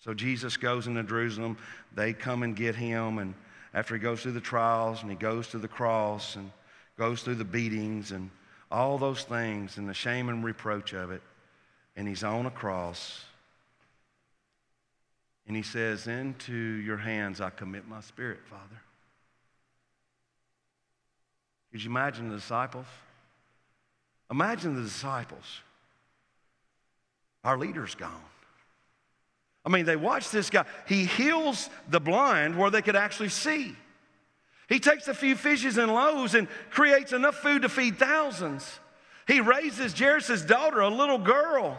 [0.00, 1.56] So Jesus goes into Jerusalem.
[1.94, 3.34] They come and get him, and
[3.74, 6.50] after he goes through the trials and he goes to the cross and
[6.98, 8.30] goes through the beatings and
[8.70, 11.22] all those things and the shame and reproach of it,
[11.96, 13.24] and he's on a cross.
[15.46, 18.80] And he says, Into your hands I commit my spirit, Father.
[21.70, 22.86] Could you imagine the disciples?
[24.30, 25.60] Imagine the disciples.
[27.44, 28.10] Our leader's gone.
[29.66, 30.64] I mean, they watch this guy.
[30.86, 33.74] He heals the blind where they could actually see.
[34.68, 38.78] He takes a few fishes and loaves and creates enough food to feed thousands.
[39.26, 41.76] He raises Jairus' daughter, a little girl.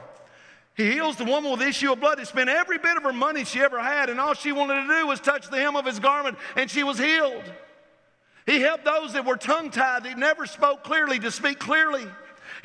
[0.76, 2.19] He heals the woman with issue of blood.
[2.19, 4.88] He spent every bit of her money she ever had, and all she wanted to
[4.88, 7.43] do was touch the hem of his garment, and she was healed.
[8.45, 12.06] He helped those that were tongue tied, that never spoke clearly, to speak clearly.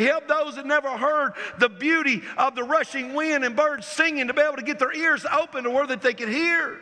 [0.03, 4.27] He helped those that never heard the beauty of the rushing wind and birds singing
[4.27, 6.81] to be able to get their ears open to where that they could hear.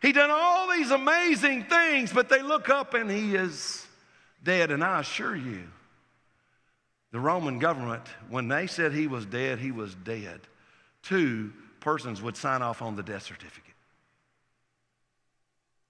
[0.00, 3.84] He done all these amazing things, but they look up and he is
[4.44, 4.70] dead.
[4.70, 5.64] And I assure you,
[7.10, 10.38] the Roman government, when they said he was dead, he was dead.
[11.02, 13.74] Two persons would sign off on the death certificate.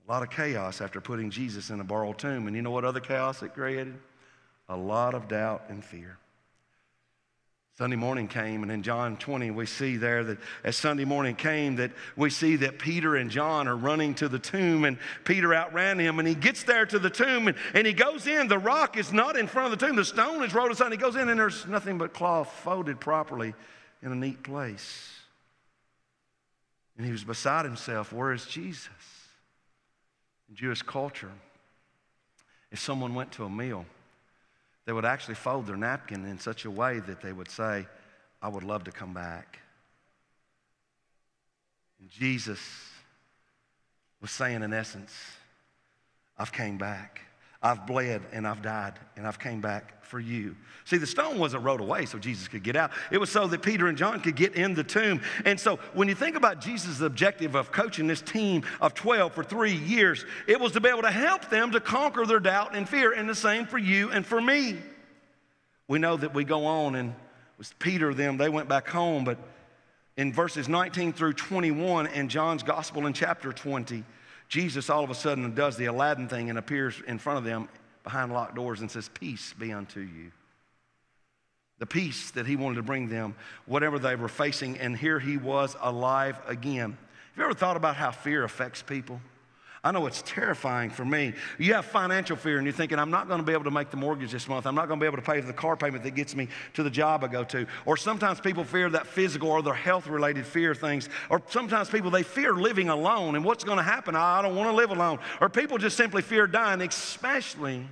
[0.09, 2.47] A lot of chaos after putting Jesus in a borrowed tomb.
[2.47, 3.99] And you know what other chaos it created?
[4.71, 6.17] A lot of doubt and fear.
[7.79, 11.77] Sunday morning came, and in John 20, we see there that as Sunday morning came,
[11.77, 15.99] that we see that Peter and John are running to the tomb, and Peter outran
[15.99, 18.49] him, and he gets there to the tomb, and, and he goes in.
[18.49, 20.87] The rock is not in front of the tomb, the stone is rolled aside.
[20.87, 23.53] and He goes in, and there's nothing but cloth folded properly
[24.03, 25.13] in a neat place.
[26.97, 28.11] And he was beside himself.
[28.11, 28.89] Where is Jesus?
[30.49, 31.33] In Jewish culture,
[32.73, 33.85] if someone went to a meal,
[34.87, 37.87] they would actually fold their napkin in such a way that they would say,
[38.41, 39.59] I would love to come back.
[42.01, 42.61] And Jesus
[44.21, 45.13] was saying, in essence,
[46.39, 47.21] I've came back.
[47.67, 50.55] I've bled and I've died and I've came back for you.
[50.85, 52.93] See, the stone wasn't rolled away so Jesus could get out.
[53.11, 55.21] It was so that Peter and John could get in the tomb.
[55.45, 59.43] And so when you think about Jesus' objective of coaching this team of 12 for
[59.43, 62.89] three years, it was to be able to help them to conquer their doubt and
[62.89, 63.13] fear.
[63.13, 64.77] And the same for you and for me.
[65.89, 67.17] We know that we go on and
[67.59, 69.39] with Peter, them, they went back home, but
[70.17, 74.05] in verses 19 through 21 in John's gospel in chapter 20,
[74.49, 77.69] Jesus all of a sudden does the Aladdin thing and appears in front of them
[78.05, 80.31] behind locked doors and says, Peace be unto you.
[81.79, 83.35] The peace that he wanted to bring them,
[83.67, 86.93] whatever they were facing, and here he was alive again.
[86.93, 89.21] Have you ever thought about how fear affects people?
[89.87, 91.33] I know it's terrifying for me.
[91.59, 93.91] You have financial fear and you're thinking, I'm not going to be able to make
[93.91, 94.67] the mortgage this month.
[94.67, 96.83] I'm not going to be able to pay the car payment that gets me to
[96.83, 97.69] the job I go to.
[97.85, 101.09] Or sometimes people fear that physical or their health related fear things.
[101.31, 104.17] Or sometimes people, they fear living alone and what's going to happen.
[104.17, 105.21] I don't want to live alone.
[105.41, 107.87] Or people just simply fear dying, especially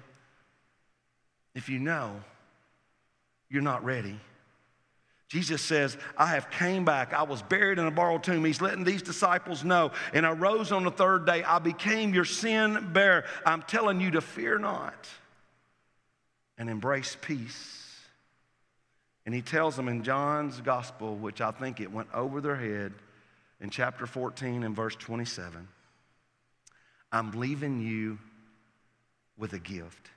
[1.54, 2.20] if you know
[3.48, 4.18] you're not ready
[5.34, 7.12] Jesus says, I have came back.
[7.12, 8.44] I was buried in a borrowed tomb.
[8.44, 9.90] He's letting these disciples know.
[10.12, 11.42] And I rose on the third day.
[11.42, 13.24] I became your sin bearer.
[13.44, 15.08] I'm telling you to fear not
[16.56, 17.98] and embrace peace.
[19.26, 22.92] And he tells them in John's gospel, which I think it went over their head
[23.60, 25.66] in chapter 14 and verse 27,
[27.10, 28.20] I'm leaving you
[29.36, 30.10] with a gift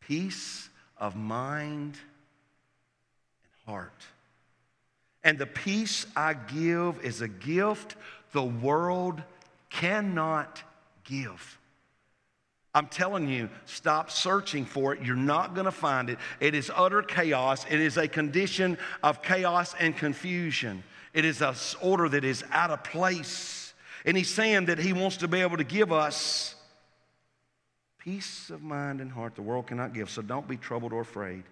[0.00, 1.96] peace of mind
[3.70, 4.02] heart.
[5.22, 7.96] And the peace I give is a gift
[8.32, 9.22] the world
[9.68, 10.62] cannot
[11.04, 11.58] give.
[12.74, 15.02] I'm telling you, stop searching for it.
[15.02, 16.18] You're not going to find it.
[16.38, 17.66] It is utter chaos.
[17.68, 20.84] It is a condition of chaos and confusion.
[21.12, 23.74] It is an order that is out of place.
[24.04, 26.54] And he's saying that he wants to be able to give us
[27.98, 30.08] peace of mind and heart the world cannot give.
[30.08, 31.42] So don't be troubled or afraid.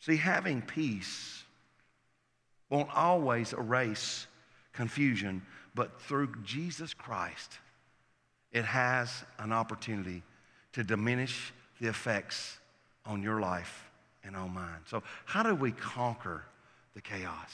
[0.00, 1.44] See, having peace
[2.70, 4.26] won't always erase
[4.72, 5.42] confusion,
[5.74, 7.58] but through Jesus Christ,
[8.52, 10.22] it has an opportunity
[10.72, 12.58] to diminish the effects
[13.04, 13.84] on your life
[14.24, 14.80] and on mine.
[14.86, 16.44] So, how do we conquer
[16.94, 17.50] the chaos?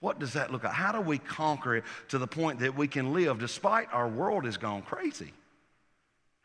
[0.00, 0.72] What does that look like?
[0.72, 4.44] How do we conquer it to the point that we can live despite our world
[4.44, 5.32] has gone crazy?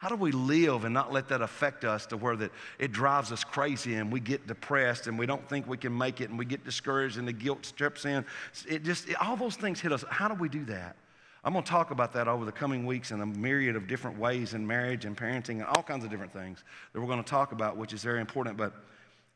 [0.04, 3.32] How do we live and not let that affect us to where that it drives
[3.32, 6.38] us crazy and we get depressed and we don't think we can make it and
[6.38, 8.26] we get discouraged and the guilt strips in?
[8.68, 10.04] It just it, all those things hit us.
[10.10, 10.98] How do we do that?
[11.46, 14.20] I'm going to talk about that over the coming weeks in a myriad of different
[14.20, 17.30] ways in marriage and parenting and all kinds of different things that we're going to
[17.30, 18.58] talk about, which is very important.
[18.58, 18.74] But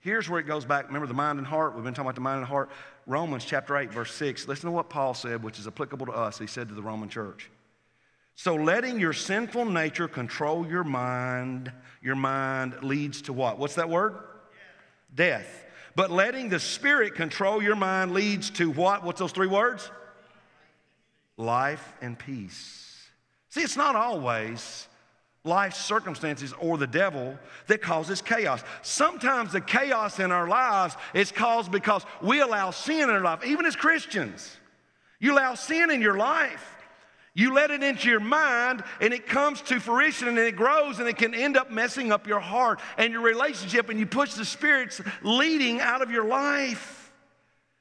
[0.02, 0.88] here's where it goes back.
[0.88, 1.76] Remember the mind and heart?
[1.76, 2.72] We've been talking about the mind and heart.
[3.06, 4.50] Romans chapter 8, verse 6.
[4.50, 6.38] Listen to what Paul said, which is applicable to us.
[6.38, 7.50] He said to the Roman church.
[8.38, 11.70] So letting your sinful nature control your mind,
[12.02, 13.60] your mind leads to what?
[13.60, 14.16] What's that word?
[15.14, 15.66] Death.
[15.96, 19.04] But letting the spirit control your mind leads to what?
[19.04, 19.92] What's those three words?
[21.38, 23.08] life and peace.
[23.50, 24.88] See, it's not always
[25.44, 28.64] life circumstances or the devil that causes chaos.
[28.82, 33.46] Sometimes the chaos in our lives is caused because we allow sin in our life,
[33.46, 34.58] even as Christians.
[35.20, 36.77] You allow sin in your life.
[37.38, 41.08] You let it into your mind and it comes to fruition and it grows and
[41.08, 44.44] it can end up messing up your heart and your relationship and you push the
[44.44, 47.14] spirits leading out of your life.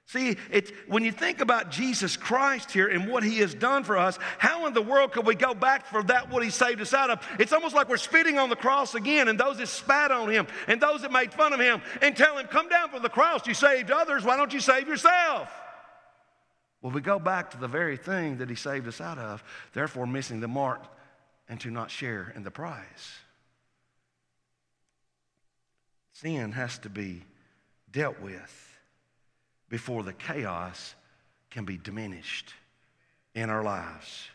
[0.09, 3.97] See, it's, when you think about Jesus Christ here and what he has done for
[3.97, 6.93] us, how in the world could we go back for that what he saved us
[6.93, 7.27] out of?
[7.41, 10.47] It's almost like we're spitting on the cross again, and those that spat on him
[10.69, 13.47] and those that made fun of him and tell him, Come down from the cross.
[13.47, 14.23] You saved others.
[14.23, 15.49] Why don't you save yourself?
[16.83, 20.07] Well, we go back to the very thing that he saved us out of, therefore
[20.07, 20.83] missing the mark
[21.49, 23.19] and to not share in the prize.
[26.13, 27.23] Sin has to be
[27.91, 28.79] dealt with
[29.69, 30.95] before the chaos
[31.51, 32.55] can be diminished
[33.35, 34.29] in our lives.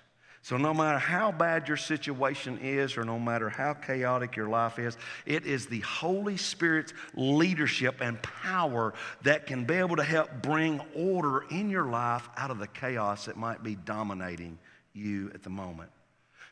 [0.44, 4.80] So, no matter how bad your situation is, or no matter how chaotic your life
[4.80, 10.30] is, it is the Holy Spirit's leadership and power that can be able to help
[10.42, 14.58] bring order in your life out of the chaos that might be dominating
[14.94, 15.92] you at the moment.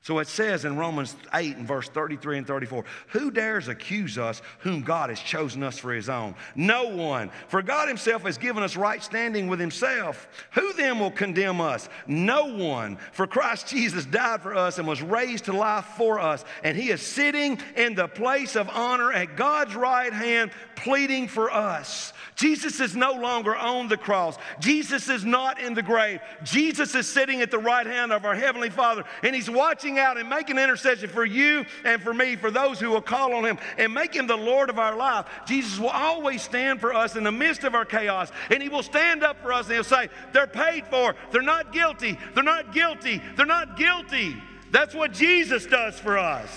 [0.02, 4.42] So it says in Romans 8 and verse 33 and 34 Who dares accuse us
[4.60, 6.36] whom God has chosen us for his own?
[6.56, 7.32] No one.
[7.50, 10.30] For God himself has given us right standing with himself.
[10.52, 11.90] Who then will condemn us?
[12.08, 12.98] No one.
[13.12, 16.46] For Christ Jesus died for us and was raised to life for us.
[16.64, 21.52] And he is sitting in the place of honor at God's right hand, pleading for
[21.52, 22.14] us.
[22.36, 24.38] Jesus is no longer on the cross.
[24.62, 26.22] Jesus is not in the grave.
[26.44, 30.18] Jesus is sitting at the right hand of our Heavenly Father, and He's watching out
[30.18, 33.58] and making intercession for you and for me, for those who will call on Him
[33.78, 35.26] and make Him the Lord of our life.
[35.48, 38.84] Jesus will always stand for us in the midst of our chaos, and He will
[38.84, 41.16] stand up for us and He'll say, They're paid for.
[41.32, 42.20] They're not guilty.
[42.36, 43.22] They're not guilty.
[43.36, 44.36] They're not guilty.
[44.72, 46.52] That's what Jesus does for us.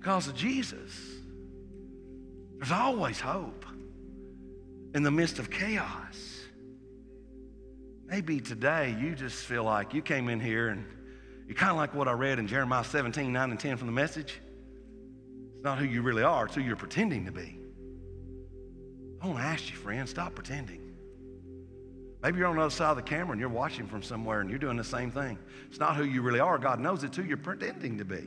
[0.00, 1.20] because of Jesus.
[2.58, 3.66] There's always hope
[4.94, 6.29] in the midst of chaos.
[8.10, 10.84] Maybe today you just feel like you came in here and
[11.46, 13.92] you're kind of like what I read in Jeremiah 17, 9 and 10 from the
[13.92, 14.40] message.
[15.54, 17.56] It's not who you really are, it's who you're pretending to be.
[19.22, 20.80] I want to ask you, friend, stop pretending.
[22.20, 24.50] Maybe you're on the other side of the camera and you're watching from somewhere and
[24.50, 25.38] you're doing the same thing.
[25.68, 26.58] It's not who you really are.
[26.58, 28.26] God knows it's who you're pretending to be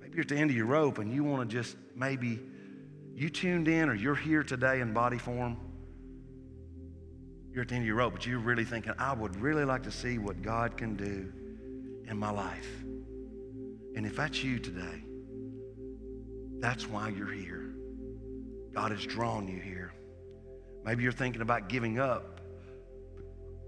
[0.00, 2.40] Maybe you're at the end of your rope and you want to just maybe
[3.14, 5.56] you tuned in or you're here today in body form,
[7.58, 9.82] you're at the end of your rope, but you're really thinking, I would really like
[9.82, 11.32] to see what God can do
[12.08, 12.68] in my life.
[13.96, 15.02] And if that's you today,
[16.60, 17.74] that's why you're here.
[18.72, 19.92] God has drawn you here.
[20.84, 22.40] Maybe you're thinking about giving up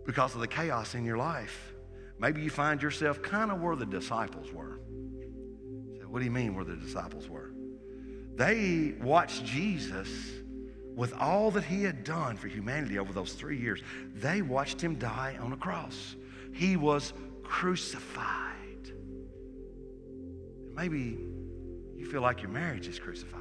[0.07, 1.74] because of the chaos in your life.
[2.16, 4.78] Maybe you find yourself kind of where the disciples were.
[6.07, 7.51] What do you mean where the disciples were?
[8.36, 10.09] They watched Jesus
[10.95, 13.82] with all that he had done for humanity over those three years.
[14.14, 16.16] They watched him die on a cross.
[16.53, 17.12] He was
[17.43, 18.93] crucified.
[20.74, 21.18] Maybe
[21.97, 23.41] you feel like your marriage is crucified.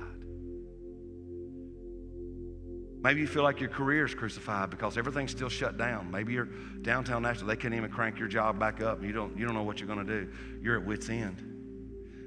[3.02, 6.12] Maybe you feel like your career is crucified because everything's still shut down.
[6.12, 6.50] Maybe you're
[6.82, 9.02] downtown Nashville, they can't even crank your job back up.
[9.02, 10.30] You don't, you don't know what you're going to do.
[10.62, 11.42] You're at wit's end.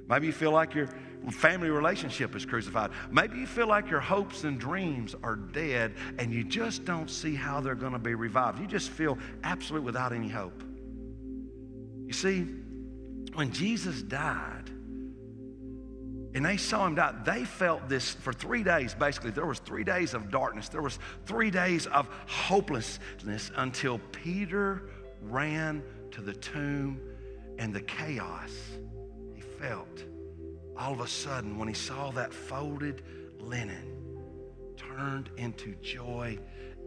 [0.09, 0.89] Maybe you feel like your
[1.31, 2.91] family relationship is crucified.
[3.11, 7.35] Maybe you feel like your hopes and dreams are dead and you just don't see
[7.35, 8.59] how they're going to be revived.
[8.59, 10.62] You just feel absolutely without any hope.
[12.07, 12.47] You see,
[13.35, 14.70] when Jesus died,
[16.35, 19.85] and they saw him die they felt this for three days basically there was three
[19.85, 24.89] days of darkness there was three days of hopelessness until peter
[25.20, 26.99] ran to the tomb
[27.59, 28.51] and the chaos
[29.35, 30.05] he felt
[30.83, 33.03] all of a sudden when he saw that folded
[33.39, 33.97] linen
[34.76, 36.37] turned into joy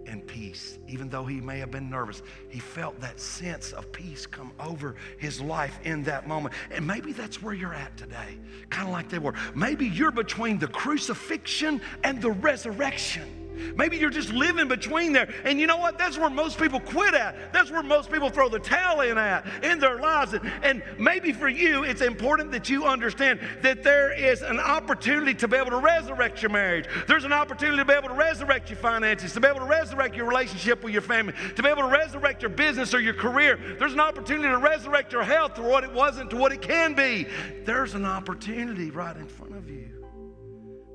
[0.05, 0.77] and peace.
[0.85, 4.95] Even though he may have been nervous, he felt that sense of peace come over
[5.17, 6.53] his life in that moment.
[6.71, 8.37] And maybe that's where you're at today,
[8.69, 9.33] kind of like they were.
[9.55, 13.44] Maybe you're between the crucifixion and the resurrection.
[13.75, 15.33] Maybe you're just living between there.
[15.43, 15.97] And you know what?
[15.97, 17.53] That's where most people quit at.
[17.53, 20.33] That's where most people throw the towel in at in their lives.
[20.33, 25.33] And, and maybe for you, it's important that you understand that there is an opportunity
[25.35, 26.85] to be able to resurrect your marriage.
[27.07, 30.15] There's an opportunity to be able to resurrect your finances, to be able to resurrect
[30.15, 33.59] your relationship with your family, to be able to resurrect your business or your career.
[33.79, 36.93] There's an opportunity to resurrect your health to what it wasn't to what it can
[36.93, 37.27] be.
[37.63, 40.05] There's an opportunity right in front of you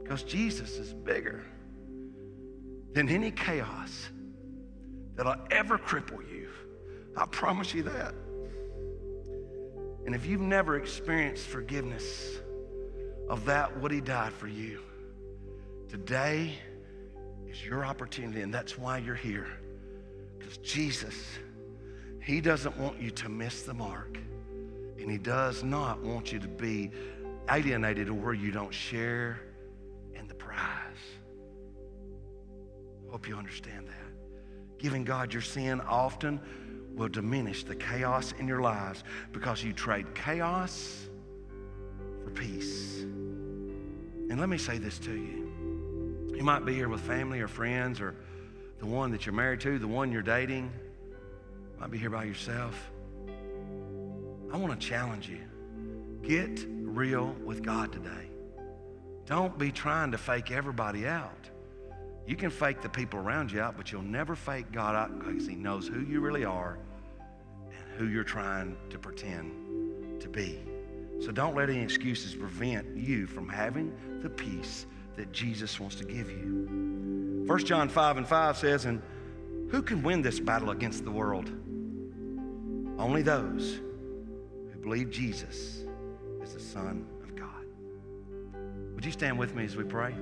[0.03, 1.45] because Jesus is bigger
[2.93, 4.11] than any chaos
[5.17, 6.49] that'll ever cripple you.
[7.17, 8.15] I promise you that.
[10.07, 12.41] And if you've never experienced forgiveness
[13.29, 14.81] of that, what He died for you,
[15.89, 16.55] today
[17.49, 19.49] is your opportunity, and that's why you're here.
[20.39, 21.39] Because Jesus,
[22.23, 24.19] He doesn't want you to miss the mark,
[24.99, 26.91] and He does not want you to be
[27.51, 29.41] alienated to where you don't share
[33.21, 34.79] Hope you understand that.
[34.79, 36.41] Giving God your sin often
[36.95, 41.07] will diminish the chaos in your lives because you trade chaos
[42.25, 43.01] for peace.
[43.03, 46.33] And let me say this to you.
[46.35, 48.15] You might be here with family or friends or
[48.79, 50.73] the one that you're married to, the one you're dating.
[51.79, 52.91] might be here by yourself.
[54.51, 55.43] I want to challenge you.
[56.23, 58.31] Get real with God today.
[59.27, 61.50] Don't be trying to fake everybody out.
[62.27, 65.47] You can fake the people around you out, but you'll never fake God out because
[65.47, 66.79] He knows who you really are
[67.67, 70.61] and who you're trying to pretend to be.
[71.21, 73.93] So don't let any excuses prevent you from having
[74.23, 77.45] the peace that Jesus wants to give you.
[77.47, 79.03] 1 John 5 and 5 says, And
[79.71, 81.51] who can win this battle against the world?
[82.99, 83.81] Only those
[84.73, 85.85] who believe Jesus
[86.43, 87.67] is the Son of God.
[88.95, 90.15] Would you stand with me as we pray?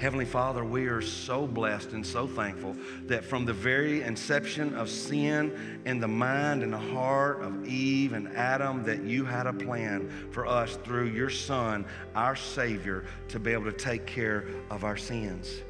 [0.00, 2.74] Heavenly Father, we are so blessed and so thankful
[3.04, 8.14] that from the very inception of sin in the mind and the heart of Eve
[8.14, 11.84] and Adam, that you had a plan for us through your Son,
[12.14, 15.60] our Savior, to be able to take care of our sins.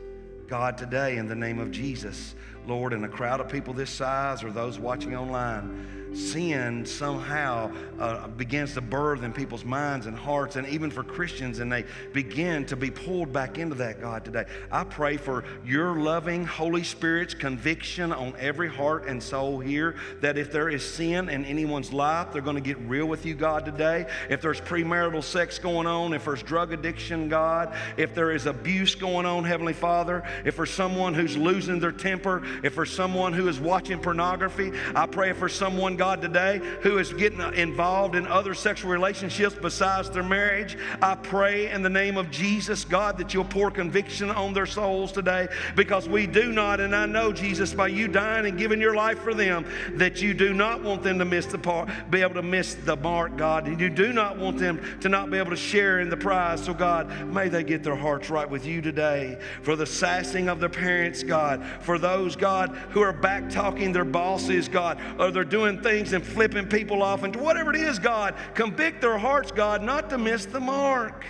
[0.47, 2.37] God, today, in the name of Jesus,
[2.69, 8.29] Lord, in a crowd of people this size or those watching online, sin somehow uh,
[8.29, 12.65] begins to birth in people's minds and hearts, and even for Christians, and they begin
[12.67, 14.45] to be pulled back into that, God, today.
[14.71, 20.39] I pray for your loving Holy Spirit's conviction on every heart and soul here that
[20.39, 23.65] if there is sin in anyone's life, they're going to get real with you, God,
[23.65, 24.07] today.
[24.29, 28.95] If there's premarital sex going on, if there's drug addiction, God, if there is abuse
[28.95, 33.49] going on, Heavenly Father, if for someone who's losing their temper, if for someone who
[33.49, 38.55] is watching pornography, I pray for someone, God, today who is getting involved in other
[38.55, 40.79] sexual relationships besides their marriage.
[41.03, 45.13] I pray in the name of Jesus, God, that you'll pour conviction on their souls
[45.13, 48.95] today because we do not, and I know, Jesus, by you dying and giving your
[48.95, 52.33] life for them, that you do not want them to miss the part, be able
[52.37, 53.67] to miss the mark, God.
[53.67, 56.65] And you do not want them to not be able to share in the prize.
[56.65, 60.61] So, God, may they get their hearts right with you today for the sassing of
[60.61, 65.45] their parents, God, for those, God, who are back talking their bosses, God, or they're
[65.45, 69.83] doing things and flipping people off and whatever it is, God, convict their hearts, God,
[69.83, 71.27] not to miss the mark.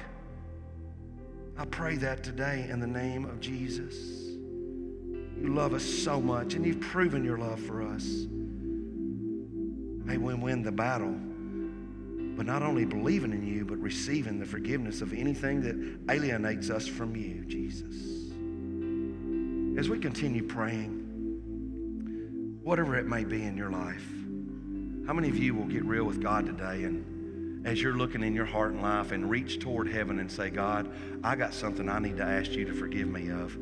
[1.57, 3.97] I pray that today in the name of Jesus.
[3.97, 8.05] You love us so much, and you've proven your love for us.
[10.05, 11.15] May we win the battle,
[12.37, 16.87] but not only believing in you, but receiving the forgiveness of anything that alienates us
[16.87, 17.97] from you, Jesus.
[19.79, 20.99] As we continue praying,
[22.63, 24.07] whatever it may be in your life,
[25.11, 28.33] how many of you will get real with God today and as you're looking in
[28.33, 30.89] your heart and life and reach toward heaven and say, God,
[31.25, 33.59] I got something I need to ask you to forgive me of?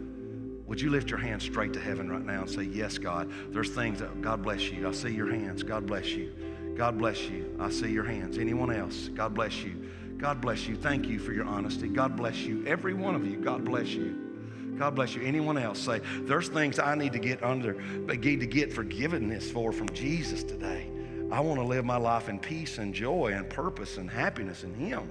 [0.66, 3.70] Would you lift your hands straight to heaven right now and say, Yes, God, there's
[3.70, 4.86] things that, God bless you.
[4.86, 5.62] I see your hands.
[5.62, 6.34] God bless you.
[6.76, 7.56] God bless you.
[7.58, 8.36] I see your hands.
[8.36, 9.08] Anyone else?
[9.08, 9.88] God bless you.
[10.18, 10.76] God bless you.
[10.76, 11.88] Thank you for your honesty.
[11.88, 12.62] God bless you.
[12.66, 14.74] Every one of you, God bless you.
[14.76, 15.22] God bless you.
[15.22, 19.72] Anyone else say, there's things I need to get under, need to get forgiveness for
[19.72, 20.90] from Jesus today.
[21.30, 24.74] I want to live my life in peace and joy and purpose and happiness in
[24.74, 25.10] Him.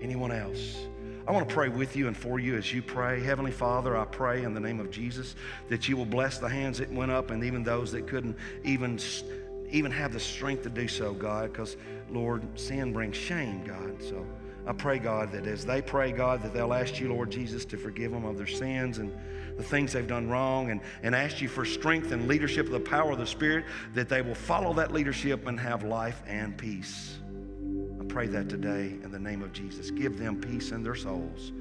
[0.00, 0.78] Anyone else?
[1.26, 3.22] I want to pray with you and for you as you pray.
[3.22, 5.36] Heavenly Father, I pray in the name of Jesus
[5.68, 8.98] that you will bless the hands that went up and even those that couldn't even
[9.70, 11.76] even have the strength to do so, God, because,
[12.10, 14.02] Lord, sin brings shame, God.
[14.02, 14.26] So
[14.66, 17.76] I pray, God, that as they pray, God, that they'll ask you, Lord Jesus, to
[17.76, 19.12] forgive them of their sins and
[19.56, 22.80] the things they've done wrong and, and ask you for strength and leadership of the
[22.80, 27.18] power of the Spirit, that they will follow that leadership and have life and peace.
[28.00, 29.90] I pray that today in the name of Jesus.
[29.90, 31.52] Give them peace in their souls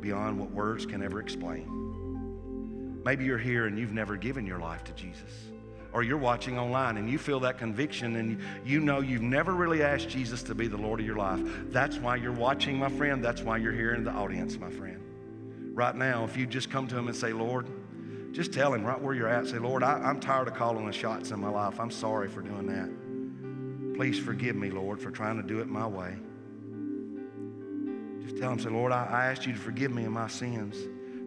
[0.00, 3.00] beyond what words can ever explain.
[3.04, 5.52] Maybe you're here and you've never given your life to Jesus
[5.92, 9.82] or you're watching online and you feel that conviction and you know you've never really
[9.82, 11.40] asked Jesus to be the Lord of your life,
[11.70, 13.22] that's why you're watching, my friend.
[13.22, 15.01] That's why you're here in the audience, my friend.
[15.74, 17.66] Right now, if you just come to Him and say, Lord,
[18.32, 20.92] just tell Him right where you're at, say, Lord, I, am tired of calling the
[20.92, 21.80] shots in my life.
[21.80, 23.96] I'm sorry for doing that.
[23.96, 26.16] Please forgive me, Lord, for trying to do it my way.
[28.22, 30.76] Just tell Him, say, Lord, I, I asked you to forgive me of my sins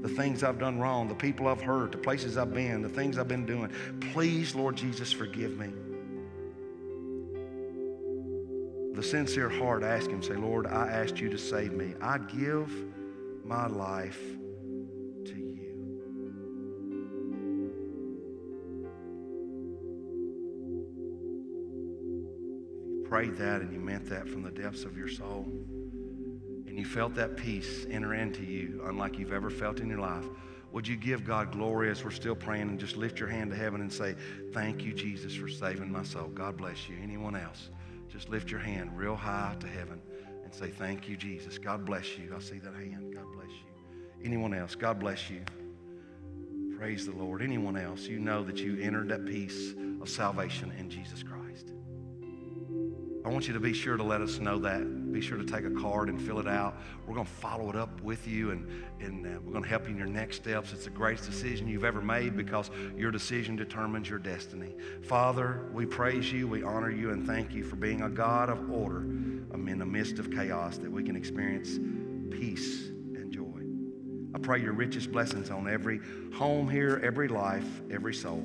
[0.02, 3.18] the things I've done wrong, the people I've hurt, the places I've been, the things
[3.18, 3.72] I've been doing.
[4.14, 5.70] Please, Lord Jesus, forgive me.
[8.94, 11.96] The sincere heart, ask Him, say, Lord, I asked you to save me.
[12.02, 12.72] I give
[13.46, 14.20] my life
[15.26, 16.02] to you.
[22.82, 25.46] If you prayed that and you meant that from the depths of your soul,
[26.68, 30.26] and you felt that peace enter into you unlike you've ever felt in your life,
[30.72, 33.56] would you give God glory as we're still praying and just lift your hand to
[33.56, 34.16] heaven and say,
[34.52, 36.28] Thank you, Jesus, for saving my soul?
[36.28, 36.98] God bless you.
[37.02, 37.70] Anyone else?
[38.10, 40.02] Just lift your hand real high to heaven
[40.44, 41.58] and say, Thank you, Jesus.
[41.58, 42.34] God bless you.
[42.36, 43.15] I see that hand.
[44.26, 44.74] Anyone else?
[44.74, 45.42] God bless you.
[46.80, 47.44] Praise the Lord.
[47.44, 48.08] Anyone else?
[48.08, 51.72] You know that you entered that peace of salvation in Jesus Christ.
[53.24, 55.12] I want you to be sure to let us know that.
[55.12, 56.76] Be sure to take a card and fill it out.
[57.06, 58.68] We're going to follow it up with you and,
[59.00, 60.74] and uh, we're going to help you in your next steps.
[60.74, 64.76] It's the greatest decision you've ever made because your decision determines your destiny.
[65.04, 68.72] Father, we praise you, we honor you, and thank you for being a God of
[68.72, 71.80] order in the midst of chaos that we can experience
[72.32, 72.95] peace.
[74.36, 76.02] I pray your richest blessings on every
[76.34, 78.44] home here, every life, every soul.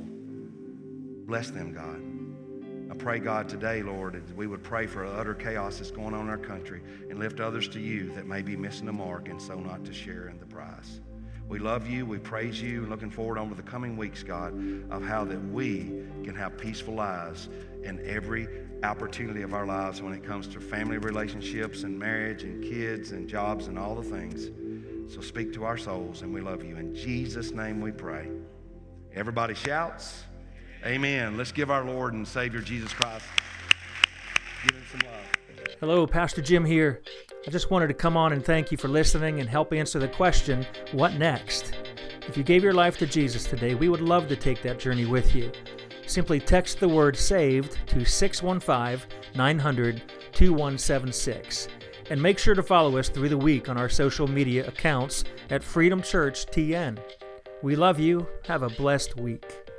[1.26, 2.92] Bless them, God.
[2.92, 6.26] I pray, God, today, Lord, that we would pray for utter chaos that's going on
[6.26, 9.42] in our country and lift others to you that may be missing the mark and
[9.42, 11.00] so not to share in the prize.
[11.48, 12.06] We love you.
[12.06, 12.86] We praise you.
[12.86, 14.54] Looking forward over the coming weeks, God,
[14.92, 17.48] of how that we can have peaceful lives
[17.82, 18.46] in every
[18.84, 23.28] opportunity of our lives when it comes to family relationships and marriage and kids and
[23.28, 24.50] jobs and all the things.
[25.10, 26.76] So speak to our souls, and we love you.
[26.76, 28.28] In Jesus' name we pray.
[29.12, 30.22] Everybody shouts.
[30.86, 31.36] Amen.
[31.36, 33.24] Let's give our Lord and Savior Jesus Christ.
[34.62, 35.66] Give him some love.
[35.80, 37.02] Hello, Pastor Jim here.
[37.44, 40.06] I just wanted to come on and thank you for listening and help answer the
[40.06, 41.72] question, What next?
[42.28, 45.06] If you gave your life to Jesus today, we would love to take that journey
[45.06, 45.50] with you.
[46.06, 50.02] Simply text the word SAVED to 615 900
[50.32, 51.68] 2176.
[52.10, 55.62] And make sure to follow us through the week on our social media accounts at
[55.62, 56.98] Freedom Church TN.
[57.62, 58.26] We love you.
[58.46, 59.69] Have a blessed week.